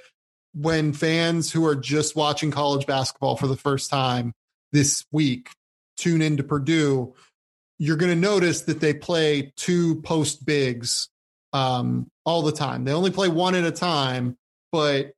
[0.56, 4.34] when fans who are just watching college basketball for the first time
[4.72, 5.50] this week
[5.98, 7.14] tune into Purdue,
[7.78, 11.10] you're going to notice that they play two post bigs
[11.54, 12.84] um, all the time.
[12.84, 14.38] They only play one at a time,
[14.72, 15.12] but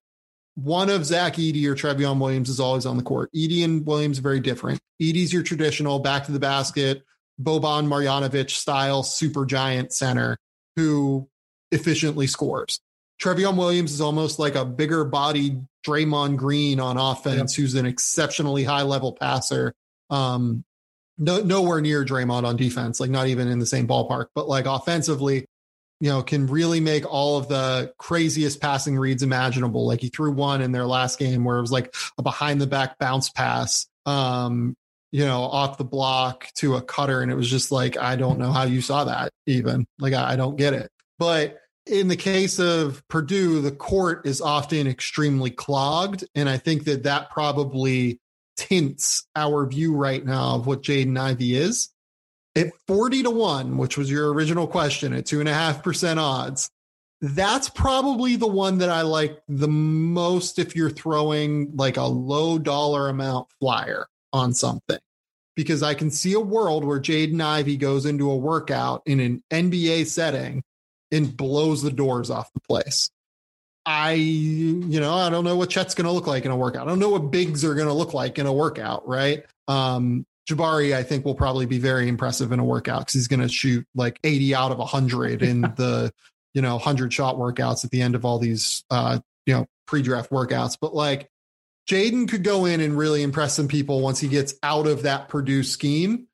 [0.55, 3.29] one of Zach Edey or Trevion Williams is always on the court.
[3.33, 4.79] Edey and Williams are very different.
[5.01, 7.03] Edey's your traditional back to the basket,
[7.41, 10.37] Boban Marjanovic style super giant center
[10.75, 11.27] who
[11.71, 12.79] efficiently scores.
[13.21, 17.63] Trevion Williams is almost like a bigger bodied Draymond Green on offense, yep.
[17.63, 19.73] who's an exceptionally high level passer.
[20.09, 20.63] Um,
[21.17, 24.65] no, nowhere near Draymond on defense, like not even in the same ballpark, but like
[24.65, 25.45] offensively,
[26.05, 29.87] you know, can really make all of the craziest passing reads imaginable.
[29.87, 32.67] Like he threw one in their last game where it was like a behind the
[32.67, 34.77] back bounce pass, um,
[35.11, 37.21] you know, off the block to a cutter.
[37.21, 39.87] And it was just like, I don't know how you saw that even.
[39.97, 40.91] Like, I, I don't get it.
[41.17, 46.23] But in the case of Purdue, the court is often extremely clogged.
[46.35, 48.19] And I think that that probably
[48.57, 51.89] tints our view right now of what Jaden Ivey is.
[52.55, 56.69] At 40 to 1, which was your original question, at 2.5% odds,
[57.21, 62.57] that's probably the one that I like the most if you're throwing like a low
[62.57, 64.99] dollar amount flyer on something.
[65.55, 69.43] Because I can see a world where Jaden Ivey goes into a workout in an
[69.51, 70.63] NBA setting
[71.11, 73.09] and blows the doors off the place.
[73.85, 76.87] I, you know, I don't know what Chet's going to look like in a workout.
[76.87, 79.45] I don't know what bigs are going to look like in a workout, right?
[79.67, 83.41] Um, Jabari, I think, will probably be very impressive in a workout because he's going
[83.41, 86.13] to shoot like 80 out of 100 in the,
[86.53, 90.01] you know, 100 shot workouts at the end of all these, uh, you know, pre
[90.01, 90.77] draft workouts.
[90.79, 91.29] But like
[91.89, 95.29] Jaden could go in and really impress some people once he gets out of that
[95.29, 96.27] Purdue scheme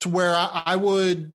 [0.00, 1.32] to where I, I would,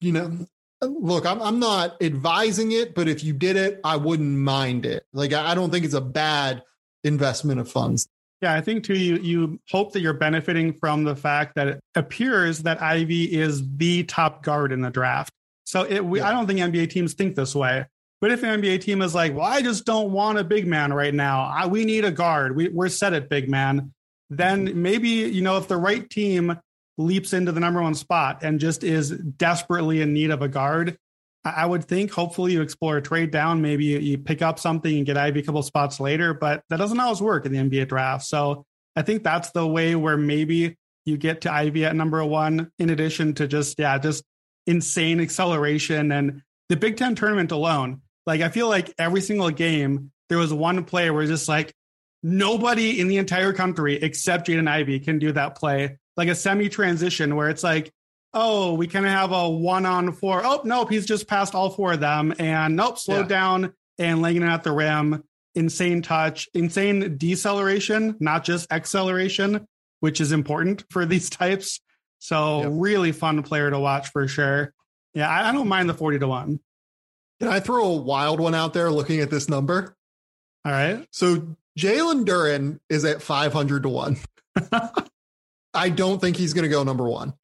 [0.00, 0.46] you know,
[0.82, 5.04] look, I'm I'm not advising it, but if you did it, I wouldn't mind it.
[5.12, 6.62] Like I don't think it's a bad
[7.04, 8.08] investment of funds.
[8.42, 8.98] Yeah, I think too.
[8.98, 13.62] You you hope that you're benefiting from the fact that it appears that Ivey is
[13.76, 15.32] the top guard in the draft.
[15.64, 16.28] So it, we, yeah.
[16.28, 17.86] I don't think NBA teams think this way.
[18.20, 20.92] But if an NBA team is like, well, I just don't want a big man
[20.92, 21.42] right now.
[21.44, 22.56] I, we need a guard.
[22.56, 23.92] We, we're set at big man.
[24.30, 24.82] Then mm-hmm.
[24.82, 26.58] maybe you know if the right team
[26.98, 30.98] leaps into the number one spot and just is desperately in need of a guard,
[31.46, 33.62] I would think hopefully you explore a trade down.
[33.62, 36.98] Maybe you pick up something and get Ivey a couple spots later, but that doesn't
[36.98, 38.24] always work in the NBA draft.
[38.24, 38.64] So
[38.96, 42.90] I think that's the way where maybe you get to Ivey at number one, in
[42.90, 44.24] addition to just, yeah, just
[44.66, 48.02] insane acceleration and the Big Ten tournament alone.
[48.26, 51.72] Like I feel like every single game, there was one player where just like
[52.22, 56.68] nobody in the entire country except Jaden Ivey can do that play like a semi
[56.68, 57.92] transition where it's like,
[58.36, 60.42] oh, we kind of have a one on four.
[60.44, 62.34] Oh, nope, he's just passed all four of them.
[62.38, 63.36] And nope, slowed yeah.
[63.36, 65.24] down and laying it at the rim.
[65.54, 69.66] Insane touch, insane deceleration, not just acceleration,
[70.00, 71.80] which is important for these types.
[72.18, 72.70] So, yep.
[72.74, 74.72] really fun player to watch for sure.
[75.14, 76.60] Yeah, I, I don't mind the 40 to 1.
[77.40, 79.96] Can I throw a wild one out there looking at this number?
[80.64, 81.06] All right.
[81.10, 84.16] So, Jalen Duren is at 500 to 1.
[85.74, 87.34] I don't think he's going to go number one.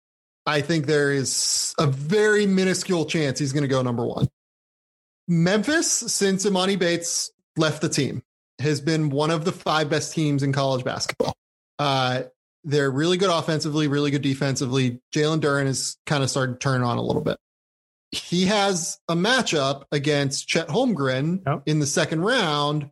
[0.47, 4.29] I think there is a very minuscule chance he's going to go number one.
[5.29, 8.23] Memphis, since Emoni Bates left the team,
[8.59, 11.35] has been one of the five best teams in college basketball.
[11.79, 12.23] Uh,
[12.65, 15.01] they're really good offensively, really good defensively.
[15.15, 17.39] Jalen Duren has kind of started to turn on a little bit.
[18.11, 22.91] He has a matchup against Chet Holmgren in the second round,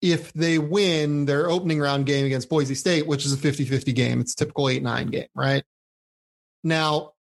[0.00, 3.92] if they win their opening round game against Boise State, which is a 50 50
[3.92, 4.20] game.
[4.20, 5.62] It's a typical 8 9 game, right?
[6.62, 7.12] Now,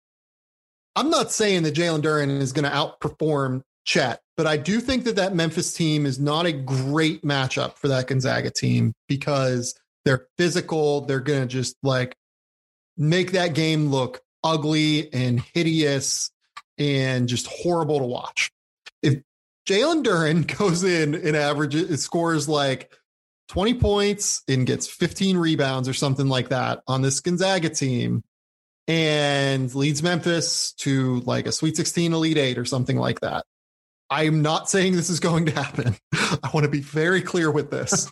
[0.95, 5.05] I'm not saying that Jalen Duren is going to outperform Chet, but I do think
[5.05, 9.75] that that Memphis team is not a great matchup for that Gonzaga team because
[10.05, 11.01] they're physical.
[11.01, 12.15] They're going to just like
[12.97, 16.31] make that game look ugly and hideous
[16.77, 18.51] and just horrible to watch.
[19.01, 19.21] If
[19.67, 22.91] Jalen Duren goes in and averages it scores like
[23.49, 28.23] 20 points and gets 15 rebounds or something like that on this Gonzaga team
[28.89, 33.45] and leads Memphis to like a Sweet 16 Elite 8 or something like that.
[34.09, 35.95] I'm not saying this is going to happen.
[36.13, 38.11] I want to be very clear with this.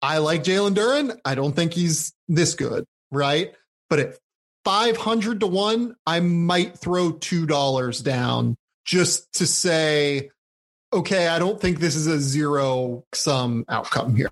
[0.00, 1.16] I like Jalen Duren.
[1.24, 3.54] I don't think he's this good, right?
[3.90, 4.14] But at
[4.64, 8.56] 500 to 1, I might throw $2 down
[8.86, 10.30] just to say
[10.92, 14.30] okay, I don't think this is a zero sum outcome here.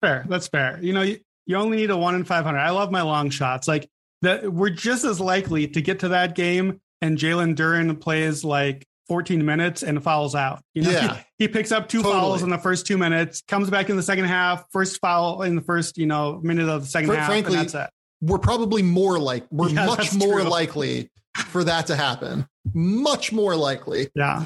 [0.00, 0.24] Fair.
[0.28, 0.80] That's fair.
[0.82, 2.58] You know, you, you only need a one in 500.
[2.58, 3.68] I love my long shots.
[3.68, 3.88] Like
[4.22, 8.86] that, we're just as likely to get to that game and Jalen Duren plays like
[9.08, 10.62] 14 minutes and fouls out.
[10.74, 11.16] You know, Yeah.
[11.38, 12.14] he, he picks up two Totally.
[12.20, 15.56] fouls in the first two minutes, comes back in the second half, first foul in
[15.56, 17.26] the first, you know, minute of the second half.
[17.26, 17.90] frankly, and that's it.
[18.20, 20.48] we're probably more like we're Yeah, much more true.
[20.48, 21.10] likely
[21.48, 22.46] for that to happen.
[22.72, 24.08] Much more likely.
[24.14, 24.44] Yeah.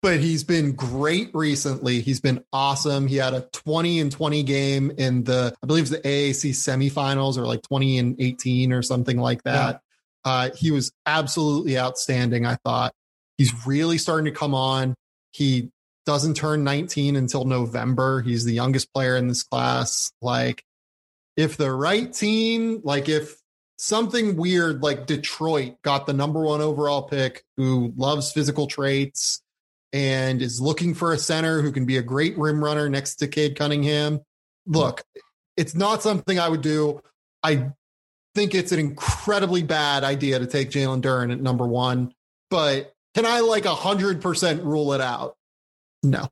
[0.00, 2.00] But he's been great recently.
[2.00, 3.08] He's been awesome.
[3.08, 7.36] He had a 20 and 20 game in the I believe it's the AAC semifinals
[7.36, 9.80] or like 20 and 18 or something like that.
[10.24, 12.92] Uh, he was absolutely outstanding, I thought.
[13.38, 14.94] He's really starting to come on.
[15.32, 15.70] He
[16.06, 18.22] doesn't turn 19 until November.
[18.22, 20.12] He's the youngest player in this class.
[20.22, 20.64] Like
[21.36, 23.36] if the right team, like if
[23.78, 29.40] something weird like Detroit got the number one overall pick who loves physical traits
[29.92, 33.28] and is looking for a center who can be a great rim runner next to
[33.28, 34.20] Cade Cunningham.
[34.66, 35.02] Look,
[35.56, 37.00] it's not something I would do.
[37.42, 37.70] I
[38.34, 42.12] think it's an incredibly bad idea to take Jalen Duren at number one,
[42.50, 45.36] but can I like a hundred percent rule it out?
[46.02, 46.28] No.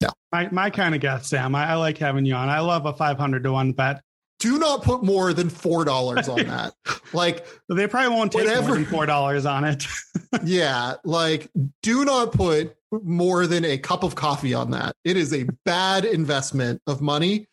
[0.00, 0.08] No.
[0.32, 1.54] My, my kind of guess, Sam.
[1.54, 2.48] I, I like having you on.
[2.48, 4.02] I love a 500 to 1 bet.
[4.42, 6.74] Do not put more than four dollars on that.
[7.12, 8.80] like They probably won't take Whatever.
[8.80, 9.86] more than $4 on it.
[10.44, 11.48] yeah, like
[11.80, 14.96] do not put more than a cup of coffee on that.
[15.04, 17.46] It is a bad investment of money,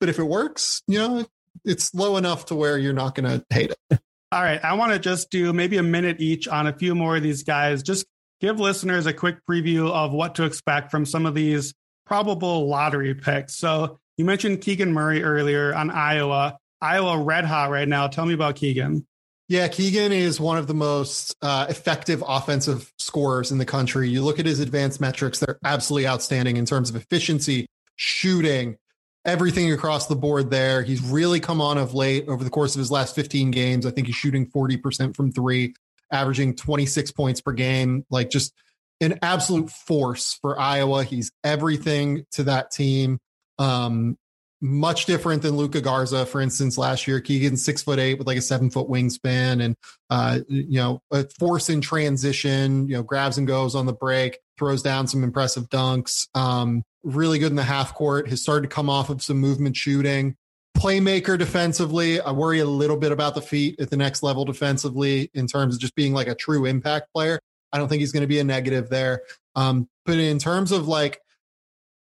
[0.00, 1.26] but if it works, you know,
[1.64, 4.00] it's low enough to where you're not going to hate it.
[4.32, 4.62] All right.
[4.64, 7.44] I want to just do maybe a minute each on a few more of these
[7.44, 7.84] guys.
[7.84, 8.04] Just
[8.40, 11.72] give listeners a quick preview of what to expect from some of these
[12.04, 13.54] probable lottery picks.
[13.56, 16.58] So you mentioned Keegan Murray earlier on Iowa.
[16.80, 18.08] Iowa red hot right now.
[18.08, 19.06] Tell me about Keegan.
[19.48, 24.08] Yeah, Keegan is one of the most uh, effective offensive scorers in the country.
[24.08, 28.76] You look at his advanced metrics, they're absolutely outstanding in terms of efficiency, shooting,
[29.24, 30.82] everything across the board there.
[30.82, 33.86] He's really come on of late over the course of his last 15 games.
[33.86, 35.74] I think he's shooting 40% from three,
[36.10, 38.04] averaging 26 points per game.
[38.10, 38.52] Like just
[39.00, 41.04] an absolute force for Iowa.
[41.04, 43.18] He's everything to that team.
[43.62, 44.18] Um,
[44.60, 47.20] much different than Luka Garza, for instance, last year.
[47.20, 49.76] Keegan six foot eight with like a seven foot wingspan and,
[50.08, 54.38] uh, you know, a force in transition, you know, grabs and goes on the break,
[54.58, 56.28] throws down some impressive dunks.
[56.34, 59.76] Um, really good in the half court, has started to come off of some movement
[59.76, 60.36] shooting.
[60.76, 65.28] Playmaker defensively, I worry a little bit about the feet at the next level defensively
[65.34, 67.40] in terms of just being like a true impact player.
[67.72, 69.22] I don't think he's going to be a negative there.
[69.56, 71.20] Um, but in terms of like,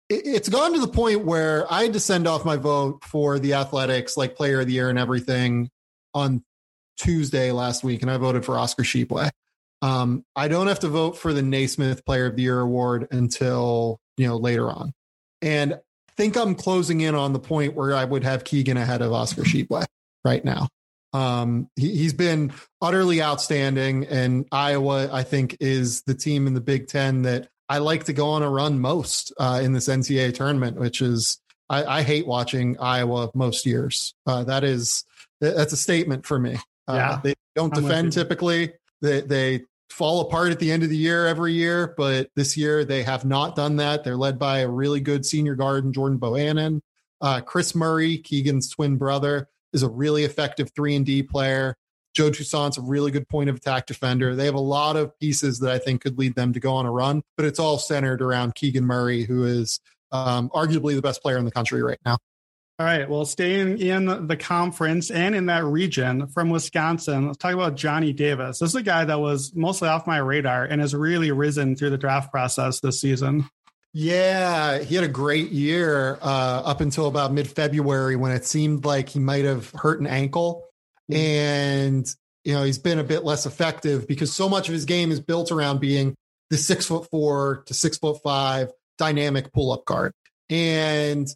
[0.09, 3.53] it's gone to the point where I had to send off my vote for the
[3.53, 5.69] athletics, like player of the year and everything
[6.13, 6.43] on
[6.97, 9.29] Tuesday last week, and I voted for Oscar Tshiebwe.
[9.81, 13.99] Um, I don't have to vote for the Naismith Player of the Year award until
[14.17, 14.93] you know later on,
[15.41, 19.01] and I think I'm closing in on the point where I would have Keegan ahead
[19.01, 19.85] of Oscar Tshiebwe
[20.25, 20.69] right now.
[21.13, 26.61] Um, he, he's been utterly outstanding, and Iowa, I think, is the team in the
[26.61, 30.33] Big Ten that I like to go on a run most uh, in this NCAA
[30.33, 31.39] tournament, which is
[31.69, 34.13] I, I hate watching Iowa most years.
[34.25, 35.03] Uh, that is
[35.41, 36.57] that's a statement for me.
[36.87, 38.73] Uh, Yeah, they don't I'm defend typically.
[39.01, 42.85] They they fall apart at the end of the year every year, but this year
[42.85, 44.03] they have not done that.
[44.03, 46.81] They're led by a really good senior guard in Jordan Bohannon.
[47.19, 51.75] Uh, Kris Murray, Keegan's twin brother, is a really effective three and D player.
[52.17, 54.35] Joe Toussaint's a really good point of attack defender.
[54.35, 56.87] They have a lot of pieces that I think could lead them to go on
[56.87, 59.79] a run, but it's all centered around Keegan Murray, who is
[60.11, 62.17] um, arguably the best player in the country right now.
[62.79, 63.07] All right.
[63.07, 68.13] Well, staying in the conference and in that region from Wisconsin, let's talk about Johnny
[68.13, 68.57] Davis.
[68.57, 71.91] This is a guy that was mostly off my radar and has really risen through
[71.91, 73.47] the draft process this season.
[73.93, 78.85] Yeah, he had a great year uh, up until about mid February when it seemed
[78.85, 80.67] like he might have hurt an ankle.
[81.15, 82.07] And,
[82.43, 85.19] you know, he's been a bit less effective because so much of his game is
[85.19, 86.15] built around being
[86.49, 90.13] the six foot four to six foot five dynamic pull up guard.
[90.49, 91.27] And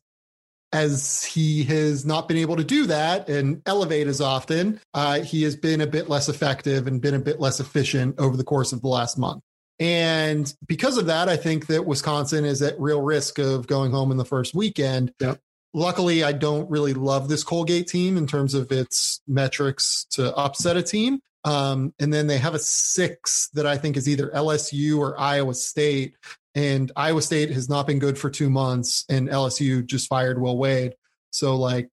[0.74, 5.44] as he has not been able to do that and elevate as often, uh, he
[5.44, 8.72] has been a bit less effective and been a bit less efficient over the course
[8.72, 9.44] of the last month.
[9.80, 14.12] And because of that, I think that Wisconsin is at real risk of going home
[14.12, 15.12] in the first weekend.
[15.20, 15.40] Yep.
[15.74, 20.76] Luckily, I don't really love this Colgate team in terms of its metrics to upset
[20.78, 21.20] a team.
[21.44, 25.54] Um, and then they have a six that I think is either LSU or Iowa
[25.54, 26.16] State.
[26.54, 30.58] And Iowa State has not been good for two months, and LSU just fired Will
[30.58, 30.96] Wade.
[31.32, 31.90] So, like,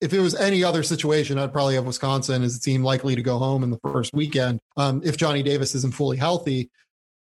[0.00, 3.22] if it was any other situation, I'd probably have Wisconsin as a team likely to
[3.22, 6.70] go home in the first weekend um, if Johnny Davis isn't fully healthy.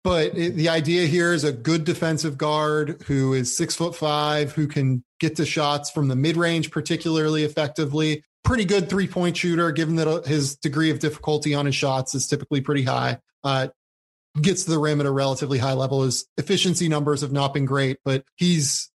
[0.05, 4.53] But it, the idea here is a good defensive guard who is six foot five,
[4.53, 8.23] who can get to shots from the mid range particularly effectively.
[8.45, 12.15] Pretty good three point shooter, given that uh, his degree of difficulty on his shots
[12.15, 13.19] is typically pretty high.
[13.45, 13.69] Uh,
[14.41, 16.03] gets to the rim at a relatively high level.
[16.03, 18.91] His efficiency numbers have not been great, but he's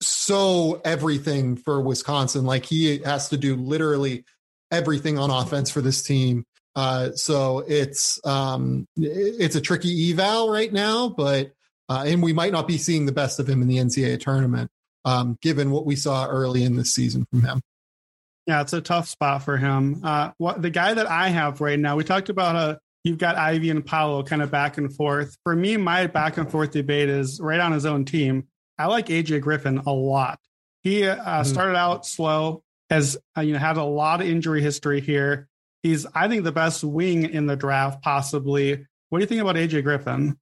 [0.00, 2.44] so everything for Wisconsin.
[2.44, 4.24] Like he has to do literally
[4.70, 6.44] everything on offense for this team.
[6.76, 11.52] Uh, so it's um, it's a tricky eval right now, but
[11.88, 14.70] uh, and we might not be seeing the best of him in the NCAA tournament,
[15.04, 17.60] um, given what we saw early in this season from him.
[18.46, 20.00] Yeah, it's a tough spot for him.
[20.02, 23.36] Uh, what the guy that I have right now, we talked about uh, you've got
[23.36, 25.36] Ivey and Paolo kind of back and forth.
[25.44, 28.48] For me, my back and forth debate is right on his own team.
[28.78, 30.38] I like AJ Griffin a lot.
[30.82, 31.44] He uh, mm-hmm.
[31.44, 35.48] started out slow, has uh, you know had a lot of injury history here.
[35.82, 38.86] He's I think the best wing in the draft possibly.
[39.10, 40.38] What do you think about AJ Griffin?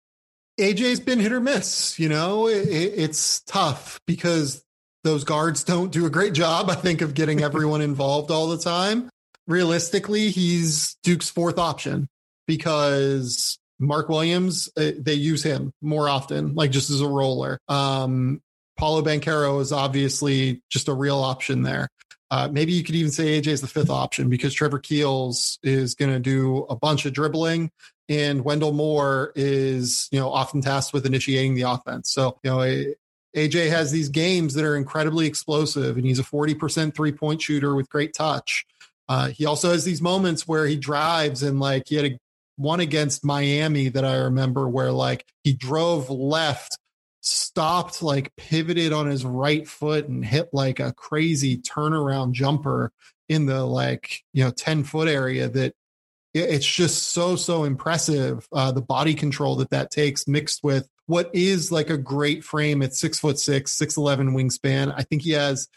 [0.58, 1.98] AJ's been hit or miss.
[1.98, 4.62] You know, it, it's tough because
[5.04, 6.68] those guards don't do a great job.
[6.70, 9.08] I think of getting everyone involved all the time.
[9.46, 12.08] Realistically, he's Duke's fourth option
[12.46, 17.58] because Mark Williams, uh, they use him more often, like just as a roller.
[17.68, 18.40] Um,
[18.76, 21.88] Paolo Banchero is obviously just a real option there.
[22.30, 25.94] Uh, maybe you could even say AJ is the fifth option because Trevor Keels is
[25.94, 27.70] going to do a bunch of dribbling
[28.08, 32.10] and Wendell Moore is, you know, often tasked with initiating the offense.
[32.10, 32.94] So, you know,
[33.36, 37.74] AJ has these games that are incredibly explosive and he's a 40% three point shooter
[37.74, 38.66] with great touch.
[39.08, 42.18] Uh, he also has these moments where he drives and like he had a
[42.56, 46.76] one against Miami that I remember where like he drove left,
[47.20, 52.92] stopped, like pivoted on his right foot and hit like a crazy turnaround jumper
[53.28, 55.74] in the like, you know, 10 foot area that
[56.44, 58.46] it's just so, so impressive.
[58.52, 62.82] Uh, the body control that that takes mixed with what is like a great frame
[62.82, 64.92] at six foot six, 6'11 wingspan.
[64.96, 65.68] I think he has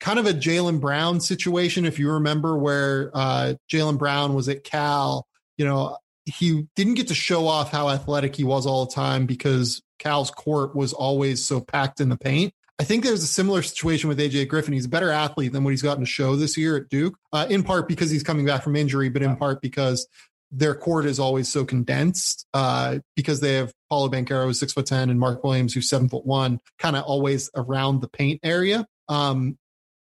[0.00, 1.84] kind of a Jaylen Brown situation.
[1.84, 7.08] If you remember where uh, Jaylen Brown was at Cal, you know, he didn't get
[7.08, 11.44] to show off how athletic he was all the time because Cal's court was always
[11.44, 12.54] so packed in the paint.
[12.80, 14.72] I think there's a similar situation with AJ Griffin.
[14.72, 17.46] He's a better athlete than what he's gotten to show this year at Duke, uh,
[17.50, 20.08] in part because he's coming back from injury, but in part because
[20.50, 24.86] their court is always so condensed uh, because they have Paolo Banchero, who's six foot
[24.86, 28.86] 10, and Mark Williams, who's seven foot one, kind of always around the paint area.
[29.10, 29.58] Um,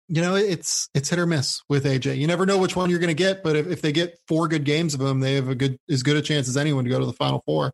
[0.07, 2.19] you know, it's it's hit or miss with AJ.
[2.19, 4.47] You never know which one you're going to get, but if, if they get four
[4.47, 6.89] good games of him, they have a good as good a chance as anyone to
[6.89, 7.73] go to the Final Four.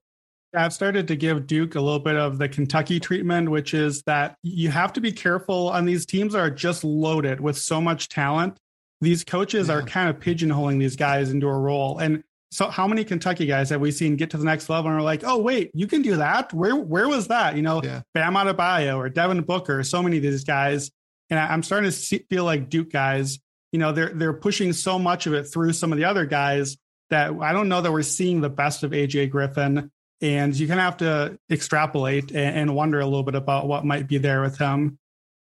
[0.55, 4.37] I've started to give Duke a little bit of the Kentucky treatment, which is that
[4.43, 5.73] you have to be careful.
[5.73, 8.57] And these teams are just loaded with so much talent.
[9.01, 9.75] These coaches yeah.
[9.75, 11.99] are kind of pigeonholing these guys into a role.
[11.99, 14.99] And so, how many Kentucky guys have we seen get to the next level and
[14.99, 16.53] are like, "Oh, wait, you can do that?
[16.53, 17.55] Where where was that?
[17.57, 18.01] You know, yeah.
[18.13, 20.89] Bam Adebayo or Devin Booker, so many of these guys."
[21.29, 23.39] And I'm starting to see, feel like Duke guys,
[23.73, 26.77] you know, they're they're pushing so much of it through some of the other guys
[27.09, 29.91] that I don't know that we're seeing the best of AJ Griffin.
[30.21, 34.07] And you kind of have to extrapolate and, wonder a little bit about what might
[34.07, 34.97] be there with him.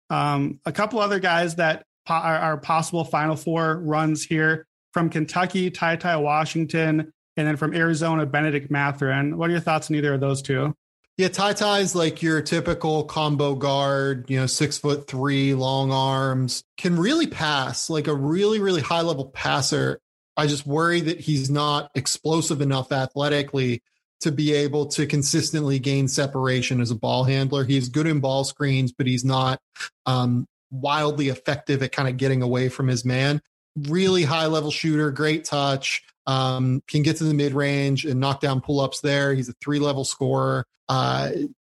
[0.09, 5.71] Um, a couple other guys that po- are, possible Final Four runs here from Kentucky,
[5.71, 9.37] Ty Ty Washington, and then from Arizona, Bennedict Mathurin.
[9.37, 10.75] What are your thoughts on either of those two?
[11.17, 16.63] Yeah, Ty Ty's like your typical combo guard, you know, six foot three, long arms,
[16.77, 19.99] can really pass, like a really, really high level passer.
[20.37, 23.83] I just worry that he's not explosive enough athletically
[24.21, 27.63] to be able to consistently gain separation as a ball handler.
[27.63, 29.59] He's good in ball screens, but he's not
[30.05, 33.41] um, wildly effective at kind of getting away from his man.
[33.87, 38.41] Really high level shooter, great touch, um, can get to the mid range and knock
[38.41, 39.33] down pull ups there.
[39.33, 40.65] He's a three level scorer.
[40.89, 41.31] Uh,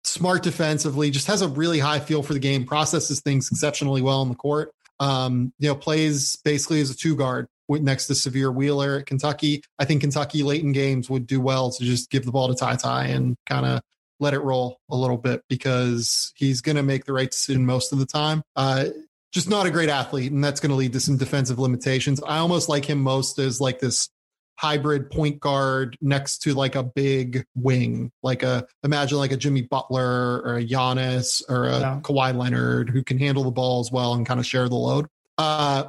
[0.04, 4.22] smart defensively, just has a really high feel for the game, processes things exceptionally well
[4.22, 4.72] on the court.
[5.00, 9.64] Um, you know, plays basically as a two guard next to Sahvir Wheeler at Kentucky.
[9.78, 12.56] I think Kentucky late in games would do well to just give the ball to
[12.56, 13.82] Ty Ty and kind of
[14.20, 17.94] let it roll a little bit because he's going to make the right decision most
[17.94, 18.42] of the time.
[18.56, 18.86] Uh,
[19.32, 22.22] just not a great athlete, and that's going to lead to some defensive limitations.
[22.24, 24.10] I almost like him most as like this
[24.58, 29.62] hybrid point guard next to like a big wing, like a imagine like a Jimmy
[29.62, 32.00] Butler or a Giannis or a yeah.
[32.02, 35.08] Kawhi Leonard who can handle the ball as well and kind of share the load.
[35.38, 35.86] Uh,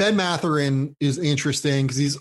[0.00, 2.18] Ben Mathurin is interesting because he's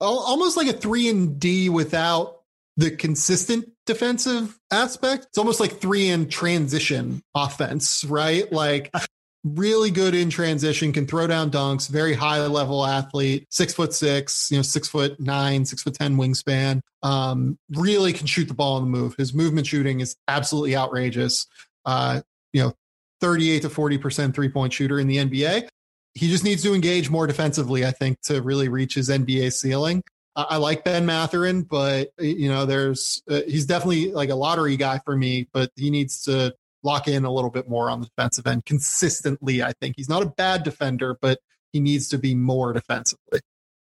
[0.00, 2.42] almost like a three and D without
[2.76, 5.28] the consistent defensive aspect.
[5.30, 8.52] It's almost like three and transition offense, right?
[8.52, 8.94] Like
[9.44, 14.50] really good in transition, can throw down dunks, very high level athlete, six foot six,
[14.50, 16.82] you know, six foot nine, six foot 10 wingspan.
[17.02, 19.14] Um, really can shoot the ball on the move.
[19.16, 21.46] His movement shooting is absolutely outrageous.
[21.86, 22.20] Uh,
[22.52, 22.74] you know,
[23.22, 25.70] 38 to 40% three point shooter in the NBA
[26.14, 30.02] he just needs to engage more defensively, I think, to really reach his NBA ceiling.
[30.36, 34.76] I, I like Ben Mathurin, but you know, there's uh, he's definitely like a lottery
[34.76, 38.06] guy for me, but he needs to lock in a little bit more on the
[38.06, 39.62] defensive end consistently.
[39.62, 41.38] I think he's not a bad defender, but
[41.72, 43.40] he needs to be more defensively.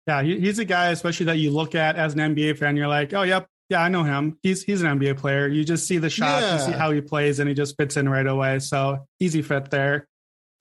[0.06, 2.76] Yeah, he's a guy, especially that you look at as an NBA fan.
[2.76, 4.38] You're like, oh, yep, yeah, I know him.
[4.42, 5.46] He's he's an NBA player.
[5.46, 6.54] You just see the shots, yeah.
[6.54, 8.58] you see how he plays, and he just fits in right away.
[8.60, 10.08] So easy fit there.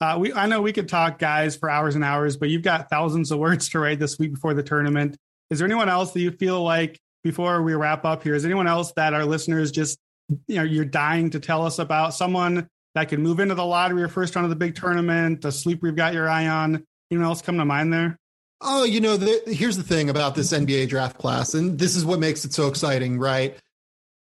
[0.00, 2.88] Uh, we I know we could talk guys for hours and hours, but you've got
[2.88, 5.16] thousands of words to write this week before the tournament.
[5.50, 8.34] Is there anyone else that you feel like before we wrap up here?
[8.34, 9.98] Is anyone else that our listeners just
[10.46, 12.14] you know you're dying to tell us about?
[12.14, 15.52] Someone that could move into the lottery or first round of the big tournament, a
[15.52, 16.84] sleeper you've got your eye on.
[17.10, 18.18] Anyone else come to mind there?
[18.60, 22.04] Oh, you know, the, here's the thing about this NBA draft class, and this is
[22.04, 23.56] what makes it so exciting, right?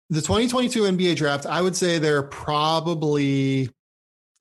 [0.09, 3.69] The 2022 NBA draft, I would say there are probably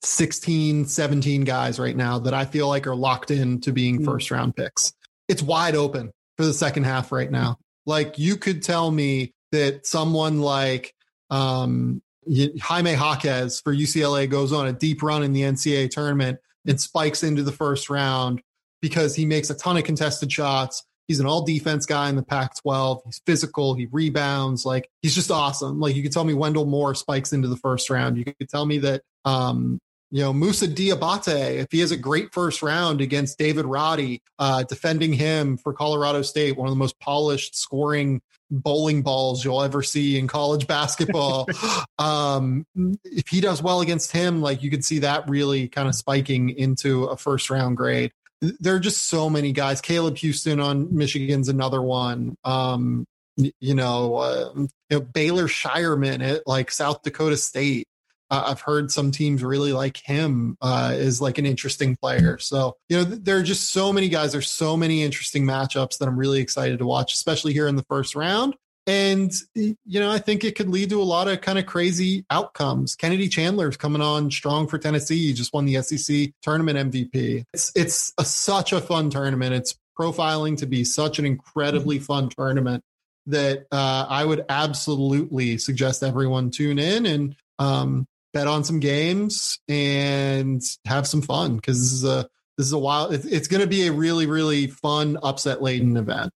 [0.06, 4.04] 16, 17 guys right now that I feel like are locked in to being hmm.
[4.04, 4.92] first round picks.
[5.28, 7.58] It's wide open for the second half right now.
[7.84, 10.94] Like you could tell me that someone like
[11.30, 16.80] um, Jaime Jaquez for UCLA goes on a deep run in the NCAA tournament and
[16.80, 18.42] spikes into the first round
[18.82, 20.84] because he makes a ton of contested shots.
[21.08, 23.02] He's an all defense guy in the Pac 12.
[23.04, 23.74] He's physical.
[23.74, 24.66] He rebounds.
[24.66, 25.78] Like he's just awesome.
[25.78, 28.16] Like you could tell me Wendell Moore spikes into the first round.
[28.16, 29.78] You could tell me that, um,
[30.10, 34.62] you know, Moussa Diabate, if he has a great first round against David Roddy, uh,
[34.64, 39.82] defending him for Colorado State, one of the most polished scoring bowling balls you'll ever
[39.82, 41.48] see in college basketball.
[41.98, 42.64] um,
[43.04, 46.50] if he does well against him, like you could see that really kind of spiking
[46.50, 49.80] into a first round grade there are just so many guys.
[49.80, 52.36] Caleb Houstan on Michigan's another one.
[52.44, 57.86] Um, you know, uh, you know Baylor Scheierman at like South Dakota State.
[58.30, 62.38] Uh, I've heard some teams really like him uh, is like an interesting player.
[62.38, 64.32] So you know, there are just so many guys.
[64.32, 67.84] There's so many interesting matchups that I'm really excited to watch, especially here in the
[67.84, 68.56] first round.
[68.88, 72.24] And, you know, I think it could lead to a lot of kind of crazy
[72.30, 72.94] outcomes.
[72.94, 75.26] Kennedy Chandler's coming on strong for Tennessee.
[75.26, 77.44] He just won the SEC tournament MVP.
[77.52, 79.54] It's, it's a, such a fun tournament.
[79.54, 82.84] It's profiling to be such an incredibly fun tournament
[83.26, 88.06] that uh, I would absolutely suggest everyone tune in and um,
[88.36, 92.28] bet on some games and have some fun because this is a
[92.58, 93.14] this is a wild.
[93.14, 96.30] It's, it's going to be a really really fun upset laden event.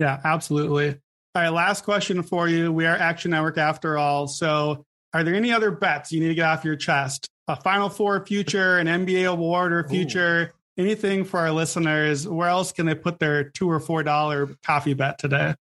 [0.00, 0.90] Yeah, absolutely.
[1.34, 2.72] All right, last question for you.
[2.72, 4.26] We are Action Network after all.
[4.26, 7.28] So, are there any other bets you need to get off your chest?
[7.48, 10.82] A Final Four future, an NBA award or future, Ooh.
[10.82, 12.26] anything for our listeners?
[12.26, 15.54] Where else can they put their two or four dollar coffee bet today?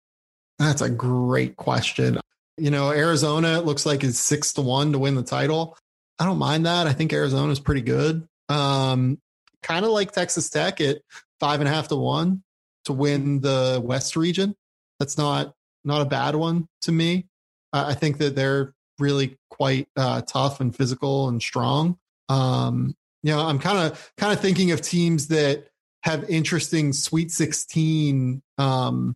[0.61, 2.21] That's a great question.
[2.57, 5.77] You know, Arizona it looks like is six to one to win the title.
[6.19, 6.87] I don't mind that.
[6.87, 8.27] I think Arizona is pretty good.
[8.49, 9.19] Um,
[9.63, 10.99] kind of like Texas Tech at
[11.41, 12.43] five and a half to one
[12.85, 14.55] to win the West region.
[14.99, 17.27] That's not not a bad one to me.
[17.73, 21.99] I think that they're really quite uh, tough and physical and strong.
[22.29, 25.67] Um, you know, I'm kind of kind of thinking of teams that
[26.05, 29.15] have interesting Sweet 16 um,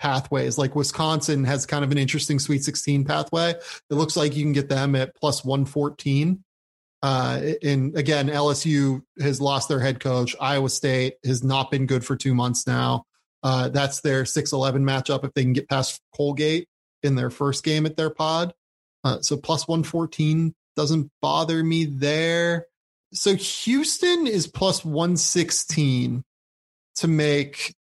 [0.00, 0.58] pathways.
[0.58, 3.50] Like Wisconsin has kind of an interesting Sweet 16 pathway.
[3.50, 6.42] It looks like you can get them at plus 114.
[7.02, 10.34] Uh, and again, LSU has lost their head coach.
[10.40, 13.04] Iowa State has not been good for two months now.
[13.42, 16.68] Uh, that's their 6 11 matchup if they can get past Colgate
[17.02, 18.52] in their first game at their pod.
[19.04, 22.66] Uh, so plus 114 doesn't bother me there.
[23.12, 26.22] So Houston is plus 116
[26.96, 27.74] to make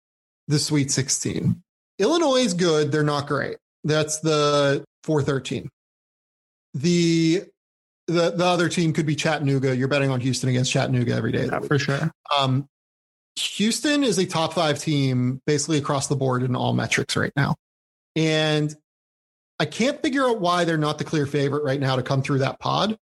[0.47, 1.63] the Sweet 16.
[1.99, 2.93] Illinois is good.
[2.93, 3.57] They're not great.
[3.85, 5.71] That's the 413.
[6.75, 7.45] The
[8.07, 9.75] the the other team could be Chattanooga.
[9.75, 11.47] You're betting on Houston against Chattanooga every day.
[11.47, 12.13] Yeah, for sure.
[12.37, 12.69] Um,
[13.37, 17.57] Houston is a top five team basically across the board in all metrics right now.
[18.15, 18.75] And
[19.59, 22.39] I can't figure out why they're not the clear favorite right now to come through
[22.39, 22.97] that pod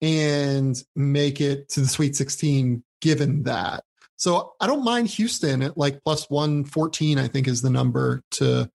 [0.00, 3.84] and make it to the Sweet 16, given that.
[4.16, 8.70] So I don't mind Houston at like plus 114, I think is the number to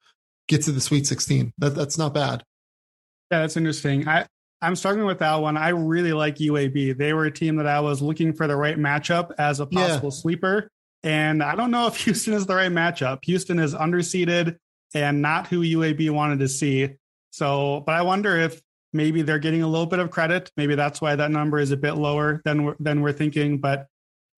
[0.47, 1.53] get to the Sweet 16.
[1.57, 2.43] That, that's not bad.
[3.31, 4.07] Yeah, that's interesting.
[4.07, 4.27] I,
[4.61, 5.57] I'm struggling with that one.
[5.57, 6.97] I really like UAB.
[6.97, 10.09] They were a team that I was looking for the right matchup as a possible
[10.09, 10.21] yeah.
[10.21, 10.69] sleeper.
[11.03, 13.25] And I don't know if Houston is the right matchup.
[13.25, 14.57] Houston is underseeded
[14.93, 16.89] and not who UAB wanted to see.
[17.31, 18.61] So, but I wonder if
[18.93, 20.51] maybe they're getting a little bit of credit.
[20.57, 23.57] Maybe that's why that number is a bit lower than we're, than we're thinking.
[23.59, 23.87] But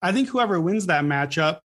[0.04, 1.60] I think whoever wins that matchup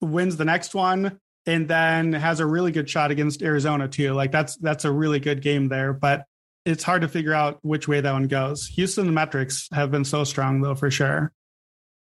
[0.00, 4.14] wins the next one and then has a really good shot against Arizona too.
[4.14, 5.92] Like that's that's a really good game there.
[5.92, 6.24] But
[6.64, 8.66] it's hard to figure out which way that one goes.
[8.68, 11.32] Houston metrics have been so strong though for sure.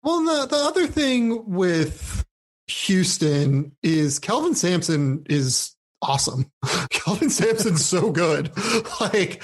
[0.04, 2.26] Well, the the other thing with
[2.68, 6.52] Houston is Kelvin Sampson is awesome.
[6.90, 8.52] Kelvin Sampson's so good.
[9.00, 9.42] Like,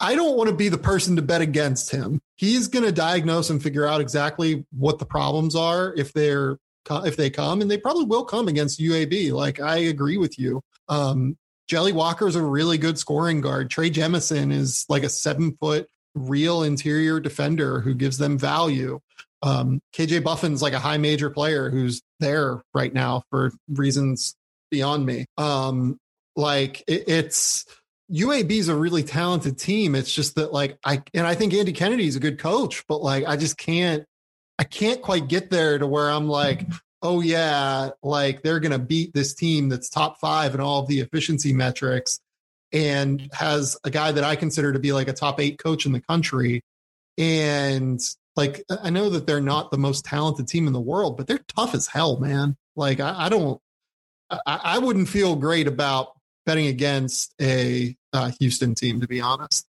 [0.00, 2.20] I don't want to be the person to bet against him.
[2.36, 6.58] He's going to diagnose and figure out exactly what the problems are if they're
[6.90, 9.32] if they come, and they probably will come against UAB.
[9.32, 10.62] Like, I agree with you.
[10.88, 11.36] Um,
[11.68, 13.70] Jelly Walker is a really good scoring guard.
[13.70, 19.00] Trey Jemison is like a seven foot real interior defender who gives them value.
[19.42, 24.34] Um, KJ Buffen's like a high major player who's there right now for reasons
[24.72, 25.26] beyond me.
[25.38, 26.00] Um,
[26.34, 27.64] like it, it's
[28.10, 29.94] UAB is a really talented team.
[29.94, 33.02] It's just that like I and I think Andy Kennedy is a good coach, but
[33.02, 34.04] like I just can't
[34.58, 36.66] I can't quite get there to where I'm like,
[37.02, 41.00] oh yeah, like they're gonna beat this team that's top five in all of the
[41.00, 42.18] efficiency metrics
[42.72, 45.92] and has a guy that I consider to be like a top eight coach in
[45.92, 46.62] the country.
[47.18, 48.00] And
[48.36, 51.44] like I know that they're not the most talented team in the world, but they're
[51.54, 52.56] tough as hell, man.
[52.74, 53.60] Like I, I don't
[54.46, 56.12] I, I wouldn't feel great about
[56.46, 59.66] betting against a uh, Houston team, to be honest.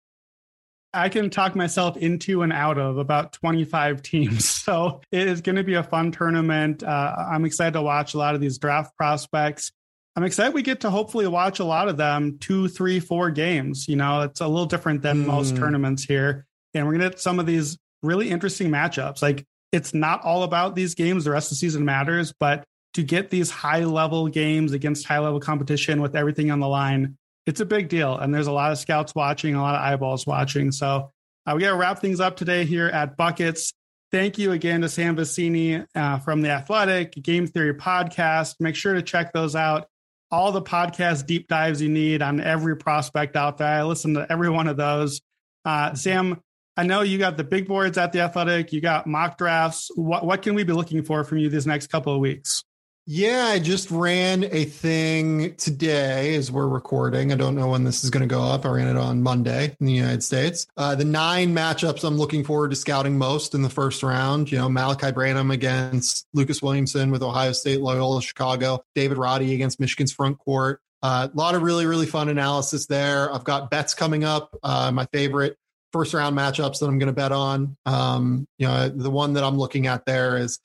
[0.93, 4.45] I can talk myself into and out of about 25 teams.
[4.67, 6.83] So it is going to be a fun tournament.
[6.83, 9.71] Uh, I'm excited to watch a lot of these draft prospects.
[10.17, 13.87] I'm excited we get to hopefully watch a lot of them two, three, four games.
[13.87, 15.27] You know, it's a little different than mm.
[15.27, 16.47] most tournaments here.
[16.75, 19.23] And we're going to get some of these really interesting matchups.
[19.23, 22.65] Like it's not all about these games, the rest of the season matters, but
[22.97, 27.19] to get these high level games against high level competition with everything on the line,
[27.45, 28.17] it's a big deal.
[28.17, 30.73] And there's a lot of scouts watching, a lot of eyeballs watching.
[30.73, 31.13] So
[31.47, 33.75] uh, we got to wrap things up today here at Buckets.
[34.11, 38.55] Thank you again to Sam Vecenie uh, from the Athletic Game Theory podcast.
[38.61, 39.89] Make sure to check those out.
[40.31, 43.69] All the podcast deep dives you need on every prospect out there.
[43.69, 45.21] I listen to every one of those.
[45.67, 46.41] Uh, Sam,
[46.79, 48.73] I know you got the big boards at the Athletic.
[48.73, 49.91] You got mock drafts.
[49.95, 52.65] What what can we be looking for from you these next couple of weeks?
[53.09, 57.31] Yeah, I just ran a thing today as we're recording.
[57.31, 58.67] I don't know when this is going to go up.
[58.67, 60.67] I ran it on Monday in the United States.
[60.77, 64.59] Uh, the nine matchups I'm looking forward to scouting most in the first round, you
[64.59, 70.13] know, Malachi Branham against Lucas Williamson with Ohio State, Loyola Chicago, David Roddy against Michigan's
[70.13, 70.81] front court.
[71.01, 73.33] Uh, a lot of really, really fun analysis there.
[73.33, 74.53] I've got bets coming up.
[74.65, 75.57] Uh, my favorite
[75.93, 77.77] first round matchups that I'm going to bet on.
[77.87, 80.59] Um, you know, the one that I'm looking at there is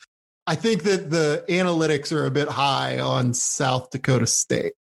[0.52, 4.74] I think that the analytics are a bit high on South Dakota State.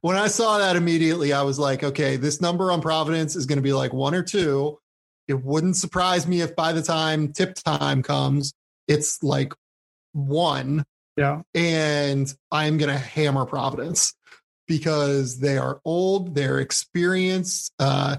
[0.00, 3.58] When I saw that immediately, I was like, okay, this number on Providence is going
[3.58, 4.80] to be like one or two.
[5.28, 8.52] It wouldn't surprise me if by the time tip time comes,
[8.88, 9.54] it's like
[10.12, 10.84] one.
[11.16, 11.42] Yeah.
[11.54, 14.12] And I'm going to hammer Providence
[14.66, 18.16] because they are old, they're experienced, uh,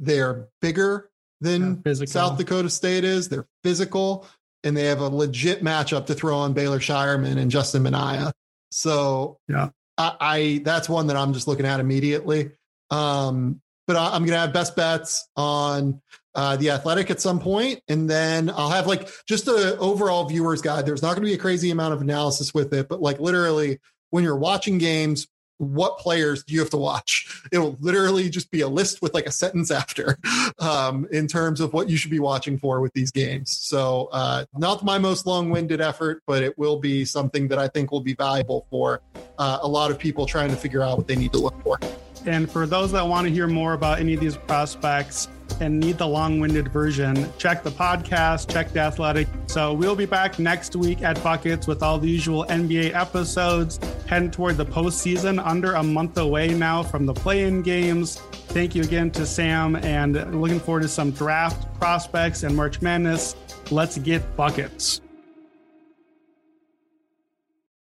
[0.00, 1.10] they're bigger
[1.40, 4.26] than South Dakota State is, they're physical
[4.64, 8.32] and they have a legit matchup to throw on Baylor Scheierman and Justin Minaya.
[8.70, 12.52] So yeah, I, I that's one that I'm just looking at immediately.
[12.90, 16.00] Um, but I, am going to have best bets on
[16.34, 20.60] uh, the athletic at some point, and then I'll have like just a overall viewers
[20.60, 20.86] guide.
[20.86, 23.78] There's not going to be a crazy amount of analysis with it, but like literally
[24.10, 25.26] when you're watching games,
[25.58, 27.42] what players do you have to watch?
[27.52, 30.18] It'll literally just be a list with like a sentence after
[30.58, 33.50] um, in terms of what you should be watching for with these games.
[33.50, 37.68] So, uh, not my most long winded effort, but it will be something that I
[37.68, 39.00] think will be valuable for
[39.38, 41.78] uh, a lot of people trying to figure out what they need to look for.
[42.26, 45.28] And for those that want to hear more about any of these prospects
[45.60, 49.28] and need the long winded version, check the podcast, check the athletic.
[49.46, 54.30] So we'll be back next week at Buckets with all the usual NBA episodes, heading
[54.30, 58.18] toward the postseason, under a month away now from the play in games.
[58.48, 63.36] Thank you again to Sam and looking forward to some draft prospects and March Madness.
[63.70, 65.00] Let's get buckets.